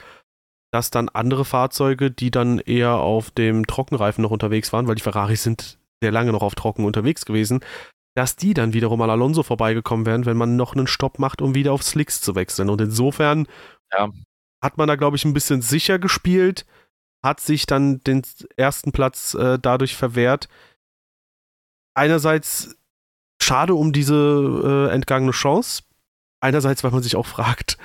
[0.74, 5.04] dass dann andere Fahrzeuge, die dann eher auf dem Trockenreifen noch unterwegs waren, weil die
[5.04, 7.60] Ferraris sind sehr lange noch auf Trocken unterwegs gewesen,
[8.16, 11.56] dass die dann wiederum an Alonso vorbeigekommen wären, wenn man noch einen Stopp macht, um
[11.56, 12.70] wieder auf Slicks zu wechseln.
[12.70, 13.48] Und insofern
[13.92, 14.10] ja.
[14.64, 16.66] hat man da, glaube ich, ein bisschen sicher gespielt,
[17.24, 18.24] hat sich dann den
[18.58, 20.50] ersten Platz äh, dadurch verwehrt.
[21.94, 22.76] Einerseits
[23.42, 25.84] schade um diese äh, entgangene Chance.
[26.42, 27.78] Einerseits, weil man sich auch fragt,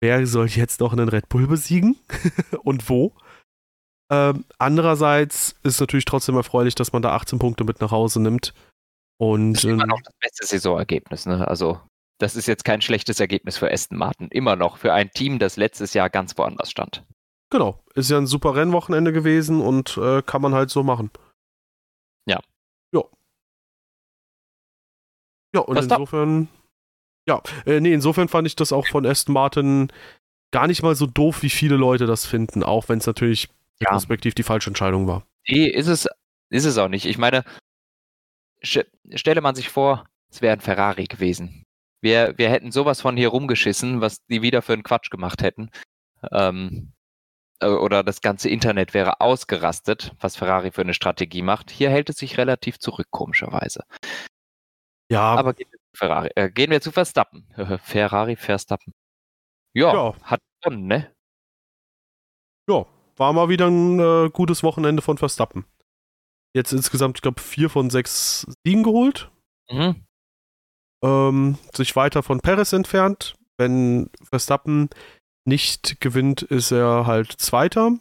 [0.00, 1.96] wer soll jetzt noch einen Red Bull besiegen
[2.64, 3.12] und wo.
[4.10, 8.52] Ähm, andererseits ist natürlich trotzdem erfreulich, dass man da 18 Punkte mit nach Hause nimmt.
[9.18, 11.26] Und, das ist immer noch das beste Saisonergebnis.
[11.26, 11.46] Ne?
[11.46, 11.80] Also
[12.18, 14.28] das ist jetzt kein schlechtes Ergebnis für Aston Martin.
[14.28, 17.04] Immer noch für ein Team, das letztes Jahr ganz woanders stand.
[17.50, 21.10] Genau, ist ja ein super Rennwochenende gewesen und äh, kann man halt so machen.
[22.26, 22.40] Ja.
[22.92, 23.02] Ja.
[25.54, 26.48] Ja, und Was insofern.
[27.26, 27.34] Da?
[27.34, 29.92] Ja, äh, nee, insofern fand ich das auch von Aston Martin
[30.50, 33.48] gar nicht mal so doof, wie viele Leute das finden, auch wenn es natürlich
[33.80, 33.94] ja.
[33.94, 35.24] respektiv die falsche Entscheidung war.
[35.48, 36.08] Nee, ist es,
[36.50, 37.06] ist es auch nicht.
[37.06, 37.44] Ich meine,
[38.62, 41.64] stelle man sich vor, es wäre ein Ferrari gewesen.
[42.00, 45.70] Wir, wir hätten sowas von hier rumgeschissen, was die wieder für einen Quatsch gemacht hätten.
[46.32, 46.92] Ähm,
[47.60, 51.70] äh, oder das ganze Internet wäre ausgerastet, was Ferrari für eine Strategie macht.
[51.70, 53.84] Hier hält es sich relativ zurück, komischerweise.
[55.12, 55.34] Ja.
[55.34, 57.46] Aber gehen wir zu, Ferrari, äh, gehen wir zu Verstappen.
[57.84, 58.94] Ferrari, Verstappen.
[59.74, 60.14] Ja, ja.
[60.22, 61.14] hat gewonnen, ne?
[62.68, 65.66] Ja, war mal wieder ein äh, gutes Wochenende von Verstappen.
[66.54, 69.30] Jetzt insgesamt, ich glaube, vier von sechs Siegen geholt.
[69.70, 70.04] Mhm.
[71.04, 73.34] Ähm, sich weiter von Perez entfernt.
[73.58, 74.88] Wenn Verstappen
[75.44, 77.98] nicht gewinnt, ist er halt Zweiter.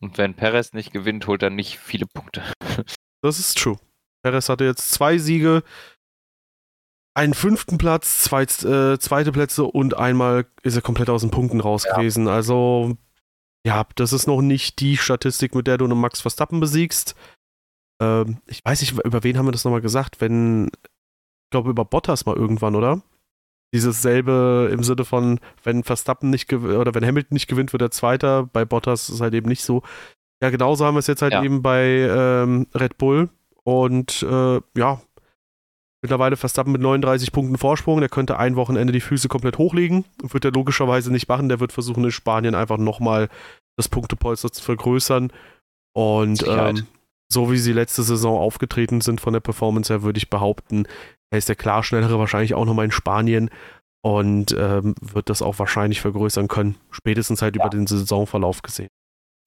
[0.00, 2.42] Und wenn Perez nicht gewinnt, holt er nicht viele Punkte.
[3.22, 3.78] das ist true.
[4.22, 5.62] Perez hatte jetzt zwei Siege,
[7.14, 11.60] einen fünften Platz, zweit, äh, zweite Plätze und einmal ist er komplett aus den Punkten
[11.60, 11.96] raus ja.
[11.96, 12.28] gewesen.
[12.28, 12.96] Also,
[13.64, 17.14] ja, das ist noch nicht die Statistik, mit der du einen Max Verstappen besiegst.
[18.02, 20.20] Ähm, ich weiß nicht, über wen haben wir das nochmal gesagt?
[20.20, 23.02] Wenn, ich glaube, über Bottas mal irgendwann, oder?
[23.72, 27.82] Dieses selbe im Sinne von, wenn Verstappen nicht gewinnt, oder wenn Hamilton nicht gewinnt, wird
[27.82, 28.48] er Zweiter.
[28.52, 29.82] Bei Bottas ist es halt eben nicht so.
[30.42, 31.42] Ja, genauso haben wir es jetzt halt ja.
[31.42, 33.30] eben bei ähm, Red Bull.
[33.62, 35.00] Und äh, ja,
[36.04, 38.00] Mittlerweile Verstappen mit 39 Punkten Vorsprung.
[38.00, 40.04] Der könnte ein Wochenende die Füße komplett hochlegen.
[40.20, 41.48] Wird er logischerweise nicht machen.
[41.48, 43.30] Der wird versuchen, in Spanien einfach nochmal
[43.78, 45.32] das Punktepolster zu vergrößern.
[45.96, 46.86] Und ähm,
[47.32, 50.86] so wie sie letzte Saison aufgetreten sind von der Performance her, würde ich behaupten,
[51.30, 53.48] er ist der klar schnellere wahrscheinlich auch nochmal in Spanien
[54.04, 56.76] und ähm, wird das auch wahrscheinlich vergrößern können.
[56.90, 57.62] Spätestens halt ja.
[57.62, 58.90] über den Saisonverlauf gesehen.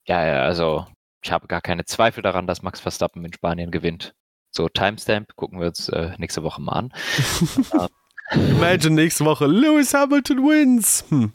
[0.07, 0.87] Ja, ja, also
[1.23, 4.15] ich habe gar keine Zweifel daran, dass Max Verstappen in Spanien gewinnt.
[4.51, 6.93] So, Timestamp gucken wir uns äh, nächste Woche mal an.
[8.31, 11.05] Imagine nächste Woche, Lewis Hamilton wins.
[11.09, 11.33] Hm.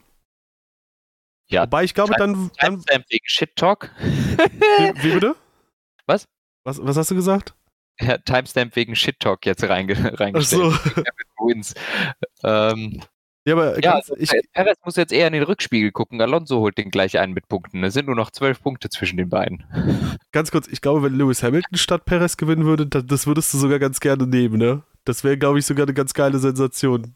[1.49, 2.51] Ja, Wobei ich glaube, dann.
[2.59, 3.91] Timestamp wegen Shit Talk.
[3.99, 5.37] wie, wie, bitte?
[6.07, 6.27] Was?
[6.65, 6.85] was?
[6.85, 7.55] Was hast du gesagt?
[8.01, 10.75] Ja, Timestamp wegen Shit Talk jetzt reinge reingestellt.
[10.75, 11.03] Ach so.
[11.47, 11.75] Wins.
[12.43, 13.03] Ähm,
[13.45, 16.21] ja, aber ja, also, ich, Perez muss jetzt eher in den Rückspiegel gucken.
[16.21, 17.83] Alonso holt den gleich einen mit Punkten.
[17.83, 19.65] Es sind nur noch zwölf Punkte zwischen den beiden.
[20.33, 23.79] Ganz kurz, ich glaube, wenn Lewis Hamilton statt Perez gewinnen würde, das würdest du sogar
[23.79, 24.83] ganz gerne nehmen, ne?
[25.05, 27.15] Das wäre, glaube ich, sogar eine ganz geile Sensation.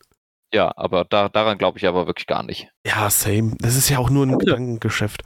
[0.53, 2.69] Ja, aber da, daran glaube ich aber wirklich gar nicht.
[2.87, 3.57] Ja, same.
[3.59, 5.23] Das ist ja auch nur ein Gedankengeschäft.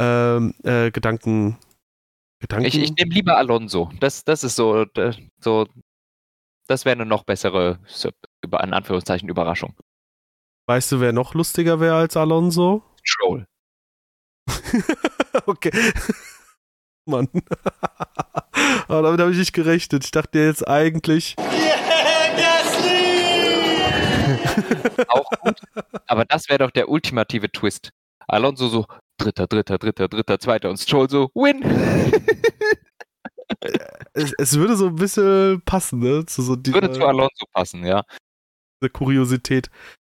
[0.00, 1.58] Ähm, äh, Gedanken.
[2.40, 2.66] Gedanken.
[2.66, 3.90] Ich, ich nehme lieber Alonso.
[4.00, 4.84] Das, das ist so,
[5.40, 5.66] so
[6.66, 7.78] das wäre eine noch bessere,
[8.42, 9.74] in Anführungszeichen, Überraschung.
[10.66, 12.82] Weißt du, wer noch lustiger wäre als Alonso?
[13.06, 13.46] Troll.
[15.46, 15.70] okay.
[17.06, 17.28] Mann.
[18.88, 20.04] Aber damit habe ich nicht gerechnet.
[20.04, 21.36] Ich dachte jetzt eigentlich.
[25.08, 25.60] Auch gut.
[26.06, 27.90] Aber das wäre doch der ultimative Twist.
[28.26, 28.86] Alonso so
[29.18, 31.62] dritter, dritter, dritter, dritter, zweiter und Stroll so win.
[34.14, 36.24] es, es, würde so ein bisschen passen, ne?
[36.24, 38.02] Zu so dieser, würde zu Alonso passen, ja.
[38.80, 39.68] Diese Kuriosität.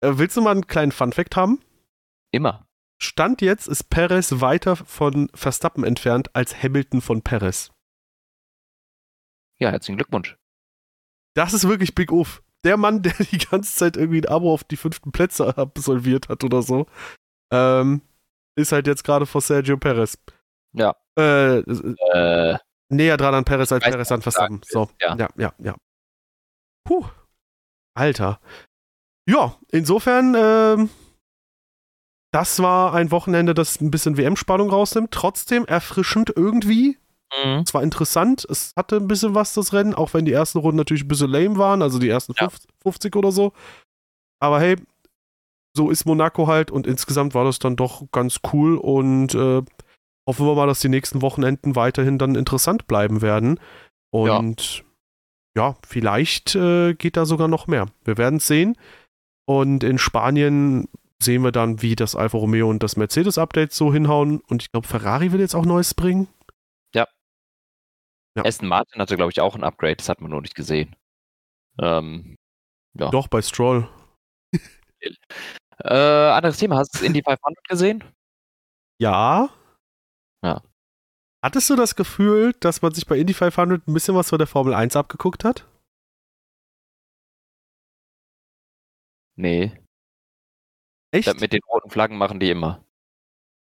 [0.08, 1.62] Äh, willst du mal einen kleinen Fun-Fact haben?
[2.32, 2.66] Immer.
[3.00, 7.72] Stand jetzt ist Perez weiter von Verstappen entfernt als Hamilton von Perez.
[9.60, 10.36] Ja, herzlichen Glückwunsch.
[11.36, 12.42] Das ist wirklich Big Uff.
[12.64, 16.44] Der Mann, der die ganze Zeit irgendwie ein Abo auf die fünften Plätze absolviert hat
[16.44, 16.88] oder so,
[17.52, 18.02] ähm,
[18.56, 20.18] ist halt jetzt gerade vor Sergio Perez.
[20.74, 20.96] Ja.
[21.18, 22.58] Äh, äh,
[22.90, 24.62] näher dran an Perez als Perez an Verstappen.
[24.66, 25.54] So, ja, ja, ja.
[25.60, 25.76] ja.
[26.84, 27.06] Puh.
[27.94, 28.40] Alter.
[29.28, 30.90] Ja, insofern, ähm,
[32.32, 35.12] das war ein Wochenende, das ein bisschen WM-Spannung rausnimmt.
[35.12, 36.98] Trotzdem erfrischend irgendwie.
[37.44, 37.64] Mhm.
[37.66, 38.46] Es war interessant.
[38.50, 41.30] Es hatte ein bisschen was, das Rennen, auch wenn die ersten Runden natürlich ein bisschen
[41.30, 42.50] lame waren, also die ersten ja.
[42.84, 43.54] 50 oder so.
[44.40, 44.78] Aber hey,
[45.76, 49.62] so ist Monaco halt und insgesamt war das dann doch ganz cool und äh,
[50.28, 53.60] hoffen wir mal, dass die nächsten Wochenenden weiterhin dann interessant bleiben werden.
[54.12, 54.84] Und
[55.56, 57.88] ja, ja vielleicht äh, geht da sogar noch mehr.
[58.06, 58.78] Wir werden es sehen.
[59.48, 60.90] Und in Spanien
[61.22, 64.42] sehen wir dann, wie das Alfa Romeo und das Mercedes-Update so hinhauen.
[64.42, 66.28] Und ich glaube, Ferrari will jetzt auch Neues bringen.
[66.94, 67.08] Ja.
[68.36, 68.46] ja.
[68.46, 69.96] Aston Martin hatte, glaube ich, auch ein Upgrade.
[69.96, 70.96] Das hat man nur nicht gesehen.
[71.80, 72.36] Ähm,
[72.94, 73.10] ja.
[73.10, 73.88] Doch, bei Stroll.
[75.84, 76.78] äh, anderes Thema.
[76.78, 78.04] Hast du Indy 500 gesehen?
[79.00, 79.50] Ja.
[80.44, 80.62] Ja.
[81.44, 84.48] Hattest du das Gefühl, dass man sich bei Indy 500 ein bisschen was von der
[84.48, 85.66] Formel 1 abgeguckt hat?
[89.38, 89.72] Nee.
[91.12, 91.40] Echt?
[91.40, 92.84] Mit den roten Flaggen machen die immer.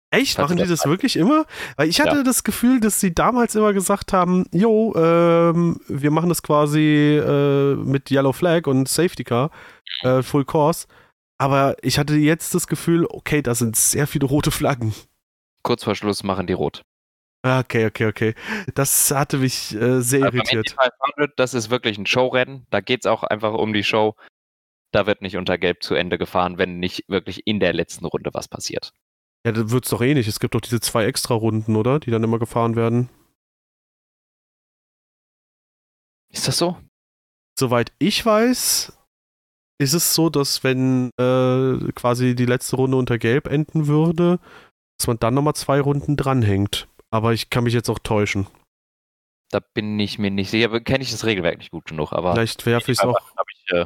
[0.09, 0.37] Echt?
[0.37, 1.45] Machen die das wirklich immer?
[1.75, 2.23] Weil ich hatte ja.
[2.23, 7.75] das Gefühl, dass sie damals immer gesagt haben, jo, ähm, wir machen das quasi äh,
[7.75, 9.51] mit Yellow Flag und Safety Car,
[10.01, 10.87] äh, Full Course.
[11.37, 14.93] Aber ich hatte jetzt das Gefühl, okay, da sind sehr viele rote Flaggen.
[15.61, 16.81] Kurz vor Schluss machen die rot.
[17.43, 18.35] Ah, okay, okay, okay.
[18.73, 20.69] Das hatte mich äh, sehr Aber irritiert.
[20.69, 22.65] 500, das ist wirklich ein Showrennen.
[22.69, 24.15] Da geht es auch einfach um die Show.
[24.91, 28.29] Da wird nicht unter Gelb zu Ende gefahren, wenn nicht wirklich in der letzten Runde
[28.33, 28.93] was passiert.
[29.45, 30.27] Ja, das wird es doch eh nicht.
[30.27, 31.99] Es gibt doch diese zwei Extra-Runden, oder?
[31.99, 33.09] Die dann immer gefahren werden.
[36.29, 36.77] Ist das so?
[37.57, 38.97] Soweit ich weiß,
[39.79, 44.39] ist es so, dass wenn äh, quasi die letzte Runde unter Gelb enden würde,
[44.97, 46.87] dass man dann nochmal zwei Runden dranhängt.
[47.09, 48.47] Aber ich kann mich jetzt auch täuschen.
[49.49, 52.33] Da bin ich mir nicht sicher, kenne ich das Regelwerk nicht gut genug, aber.
[52.33, 53.15] Vielleicht werfe ich es auch.
[53.37, 53.85] Habe ich, äh,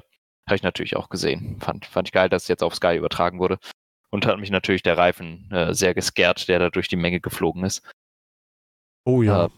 [0.52, 1.60] hab ich natürlich auch gesehen.
[1.60, 3.58] Fand, fand ich geil, dass es jetzt auf Sky übertragen wurde.
[4.10, 7.64] Und hat mich natürlich der Reifen äh, sehr gescared, der da durch die Menge geflogen
[7.64, 7.82] ist.
[9.06, 9.45] Oh ja.
[9.45, 9.49] Äh,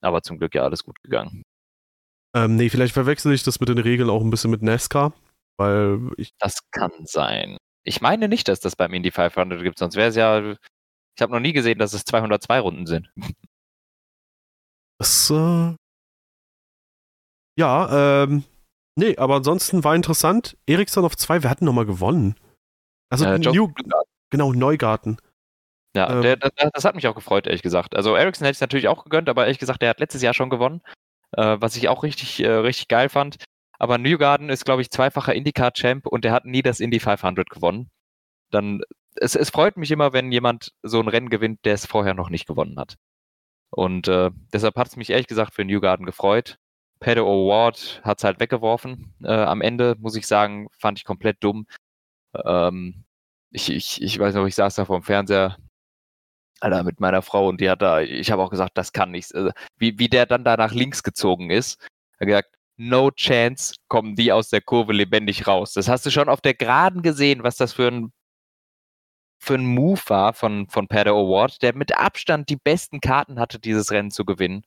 [0.00, 1.42] aber zum Glück ja alles gut gegangen.
[2.34, 5.12] Ähm, nee, vielleicht verwechsel ich das mit den Regeln auch ein bisschen mit NASCAR,
[5.58, 6.32] weil ich.
[6.38, 7.58] Das kann sein.
[7.84, 10.56] Ich meine nicht, dass das beim Indy 500 gibt, sonst wäre es ja.
[11.16, 13.12] Ich habe noch nie gesehen, dass es 202 Runden sind.
[14.98, 15.74] Das, äh,
[17.58, 18.44] ja, ähm,
[18.96, 20.56] nee, aber ansonsten war interessant.
[20.66, 22.36] Ericsson auf 2, wir hatten nochmal gewonnen.
[23.10, 23.72] Also äh, New,
[24.30, 25.18] genau, Neugarten.
[25.96, 27.94] Ja, ähm, der, der, das hat mich auch gefreut, ehrlich gesagt.
[27.94, 30.50] Also Ericsson hätte es natürlich auch gegönnt, aber ehrlich gesagt, der hat letztes Jahr schon
[30.50, 30.82] gewonnen,
[31.32, 33.36] äh, was ich auch richtig, äh, richtig geil fand.
[33.78, 37.90] Aber Newgarden ist, glaube ich, zweifacher IndyCar-Champ und der hat nie das Indy 500 gewonnen.
[38.50, 38.82] Dann,
[39.16, 42.30] es, es freut mich immer, wenn jemand so ein Rennen gewinnt, der es vorher noch
[42.30, 42.96] nicht gewonnen hat.
[43.70, 46.58] Und äh, deshalb hat es mich ehrlich gesagt für Newgarden gefreut.
[47.04, 49.12] Pedro Award hat es halt weggeworfen.
[49.22, 51.66] Äh, am Ende, muss ich sagen, fand ich komplett dumm.
[52.46, 53.04] Ähm,
[53.50, 55.58] ich, ich, ich weiß noch, ich saß da vorm Fernseher,
[56.60, 59.34] Alter, mit meiner Frau und die hat da, ich habe auch gesagt, das kann nichts.
[59.34, 61.78] Also, wie, wie der dann da nach links gezogen ist,
[62.18, 65.74] hat gesagt, no chance kommen die aus der Kurve lebendig raus.
[65.74, 68.12] Das hast du schon auf der Geraden gesehen, was das für ein
[69.38, 73.58] für ein Move war von, von Pedro Award, der mit Abstand die besten Karten hatte,
[73.60, 74.64] dieses Rennen zu gewinnen.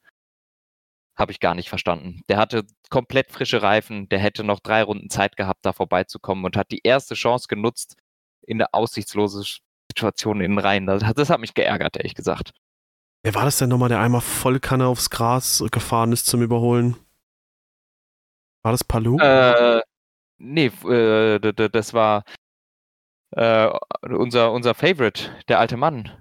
[1.18, 2.22] Habe ich gar nicht verstanden.
[2.30, 6.55] Der hatte komplett frische Reifen, der hätte noch drei Runden Zeit gehabt, da vorbeizukommen und
[6.55, 7.97] hat die erste Chance genutzt
[8.41, 9.43] in der aussichtslosen
[9.89, 10.86] Situation in den Reihen.
[10.86, 12.51] Das, das hat mich geärgert, ehrlich gesagt.
[13.24, 16.95] Wer war das denn nochmal, der einmal voll Kanne aufs Gras gefahren ist zum Überholen?
[18.63, 19.18] War das Palou?
[19.20, 19.82] Äh,
[20.38, 22.24] nee, äh, das war
[23.32, 23.70] äh,
[24.01, 26.11] unser, unser Favorite, der alte Mann.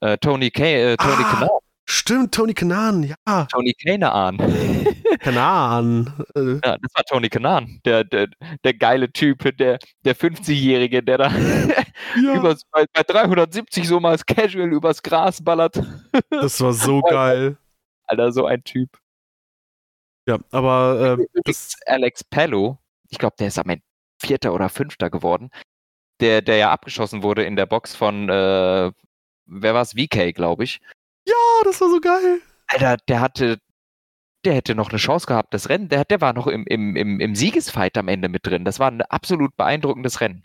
[0.00, 1.58] Äh, Tony, K äh, Tony ah.
[1.86, 3.44] Stimmt, Tony Kanaan, ja.
[3.46, 4.38] Tony Kanaan.
[5.20, 6.12] Kanaan.
[6.34, 6.60] Äh.
[6.64, 8.28] Ja, das war Tony Kanaan, der, der,
[8.64, 11.28] der geile Typ, der, der 50-Jährige, der da
[12.22, 12.34] ja.
[12.34, 15.80] übers, bei, bei 370 so mal casual übers Gras ballert.
[16.30, 17.56] Das war so geil.
[18.06, 18.90] Alter, so ein Typ.
[20.26, 22.78] Ja, aber äh, das Alex Pello,
[23.10, 23.84] ich glaube, der ist am Ende
[24.18, 25.50] Vierter oder Fünfter geworden,
[26.20, 28.92] der, der ja abgeschossen wurde in der Box von, äh,
[29.46, 30.80] wer war es, VK, glaube ich.
[31.26, 32.40] Ja, das war so geil.
[32.66, 33.58] Alter, der hatte,
[34.44, 37.20] der hätte noch eine Chance gehabt, das Rennen, der, der war noch im, im, im,
[37.20, 38.64] im Siegesfight am Ende mit drin.
[38.64, 40.44] Das war ein absolut beeindruckendes Rennen.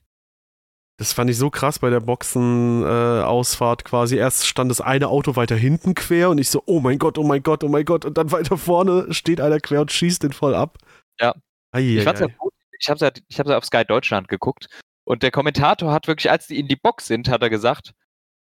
[0.97, 4.17] Das fand ich so krass bei der Boxenausfahrt äh, quasi.
[4.17, 7.23] Erst stand das eine Auto weiter hinten quer und ich so, oh mein Gott, oh
[7.23, 8.03] mein Gott, oh mein Gott.
[8.03, 10.77] Und dann weiter vorne steht einer quer und schießt den voll ab.
[11.21, 11.33] Ja.
[11.71, 12.53] Ai, ich fand's ja gut.
[12.81, 14.67] Ich habe ja, ich hab's ja auf Sky Deutschland geguckt
[15.05, 17.93] und der Kommentator hat wirklich, als die in die Box sind, hat er gesagt,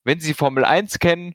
[0.05, 1.35] wenn Sie Formel 1 kennen,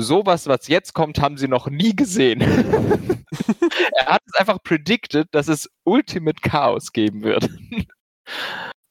[0.00, 2.40] sowas, was jetzt kommt, haben sie noch nie gesehen.
[3.96, 7.48] er hat es einfach predicted, dass es Ultimate Chaos geben wird.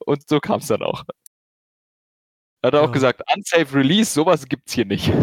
[0.05, 1.03] Und so kam es dann auch.
[2.63, 2.87] Hat er ja.
[2.87, 5.07] auch gesagt, unsafe release, sowas gibt's hier nicht.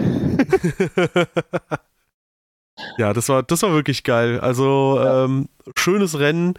[2.99, 4.41] ja, das war, das war wirklich geil.
[4.41, 5.25] Also, ja.
[5.25, 6.55] ähm, schönes Rennen.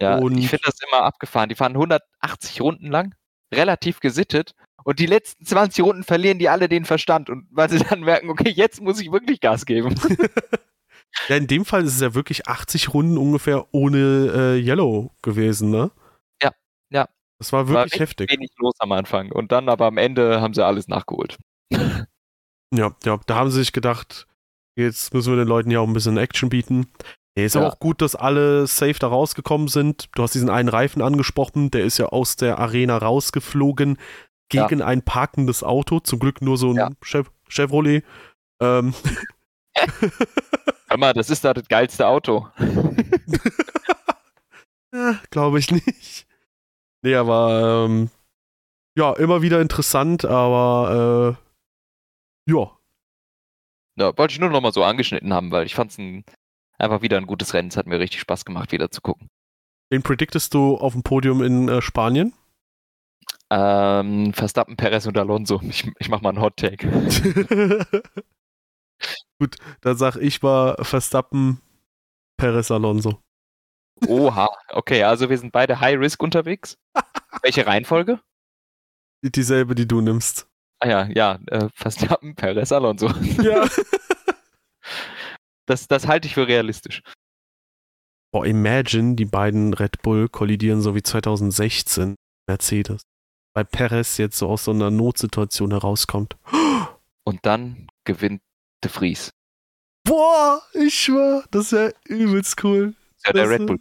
[0.00, 1.48] Ja, und ich finde das immer abgefahren.
[1.48, 3.14] Die fahren 180 Runden lang,
[3.54, 4.54] relativ gesittet.
[4.86, 7.28] Und die letzten 20 Runden verlieren die alle den Verstand.
[7.28, 9.96] Und weil sie dann merken, okay, jetzt muss ich wirklich Gas geben.
[11.28, 15.70] ja, in dem Fall ist es ja wirklich 80 Runden ungefähr ohne äh, Yellow gewesen,
[15.70, 15.90] ne?
[16.40, 16.52] Ja,
[16.90, 17.08] ja.
[17.40, 18.30] Das war wirklich war heftig.
[18.30, 19.32] wenig los am Anfang.
[19.32, 21.36] Und dann aber am Ende haben sie alles nachgeholt.
[21.72, 24.28] ja, ja, da haben sie sich gedacht,
[24.76, 26.86] jetzt müssen wir den Leuten ja auch ein bisschen Action bieten.
[27.36, 27.66] Ja, ist ja.
[27.66, 30.08] auch gut, dass alle safe da rausgekommen sind.
[30.14, 33.98] Du hast diesen einen Reifen angesprochen, der ist ja aus der Arena rausgeflogen
[34.48, 34.86] gegen ja.
[34.86, 36.00] ein parkendes Auto.
[36.00, 36.90] Zum Glück nur so ein ja.
[37.02, 38.04] Chev Chevrolet.
[38.60, 38.94] Ähm.
[40.88, 42.48] Hör mal, das ist da das geilste Auto.
[44.92, 46.26] ja, Glaube ich nicht.
[47.02, 48.10] Nee, aber ähm,
[48.96, 51.36] ja, immer wieder interessant, aber
[52.48, 52.70] äh, ja.
[53.98, 55.98] Ja, wollte ich nur noch mal so angeschnitten haben, weil ich fand es
[56.78, 57.68] einfach wieder ein gutes Rennen.
[57.68, 59.28] Es hat mir richtig Spaß gemacht, wieder zu gucken.
[59.90, 62.32] Wen predictest du auf dem Podium in äh, Spanien?
[63.50, 65.60] Ähm, Verstappen, Perez und Alonso.
[65.62, 66.88] Ich, ich mach mal einen Hot Take.
[69.38, 71.60] Gut, dann sag ich mal Verstappen,
[72.36, 73.20] Perez, Alonso.
[74.06, 76.76] Oha, okay, also wir sind beide High Risk unterwegs.
[77.42, 78.20] Welche Reihenfolge?
[79.22, 80.48] Dieselbe, die du nimmst.
[80.80, 83.08] Ah ja, ja, äh, Verstappen, Perez, Alonso.
[83.42, 83.66] Ja.
[85.66, 87.02] das, das halte ich für realistisch.
[88.32, 92.16] Boah, imagine, die beiden Red Bull kollidieren so wie 2016
[92.48, 93.02] Mercedes
[93.56, 96.36] weil Perez jetzt so aus so einer Notsituation herauskommt.
[97.24, 98.42] Und dann gewinnt
[98.84, 99.30] De Vries.
[100.04, 102.94] Boah, ich schwör, das wäre übelst cool.
[103.22, 103.80] Das ja der Red Bull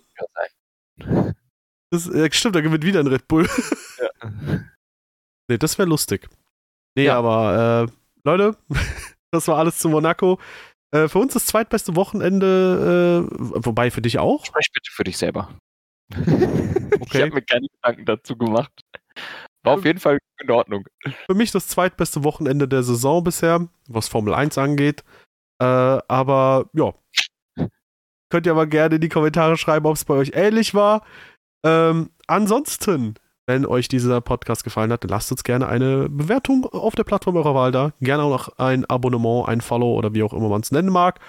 [0.97, 1.35] sein.
[1.91, 3.49] Das, ja, stimmt, da gewinnt wieder ein Red Bull.
[3.99, 4.31] Ja.
[5.49, 6.29] nee, das wäre lustig.
[6.95, 7.17] Nee, ja.
[7.17, 7.91] aber äh,
[8.23, 8.57] Leute,
[9.31, 10.39] das war alles zu Monaco.
[10.91, 14.45] Äh, für uns das zweitbeste Wochenende, äh, wobei für dich auch.
[14.45, 15.49] Sprech bitte für dich selber.
[16.15, 17.01] okay.
[17.11, 18.71] Ich habe mir keine Gedanken dazu gemacht.
[19.65, 20.85] War auf jeden Fall in Ordnung.
[21.25, 25.03] Für mich das zweitbeste Wochenende der Saison bisher, was Formel 1 angeht.
[25.59, 26.93] Äh, aber ja.
[28.29, 31.05] Könnt ihr aber gerne in die Kommentare schreiben, ob es bei euch ähnlich war.
[31.65, 33.15] Ähm, ansonsten,
[33.47, 37.37] wenn euch dieser Podcast gefallen hat, dann lasst uns gerne eine Bewertung auf der Plattform
[37.37, 37.93] eurer Wahl da.
[38.01, 41.19] Gerne auch noch ein Abonnement, ein Follow oder wie auch immer man es nennen mag.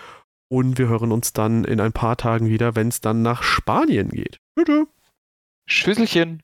[0.48, 4.08] Und wir hören uns dann in ein paar Tagen wieder, wenn es dann nach Spanien
[4.10, 4.38] geht.
[4.54, 4.86] Bitte.
[5.66, 6.34] Schüsselchen.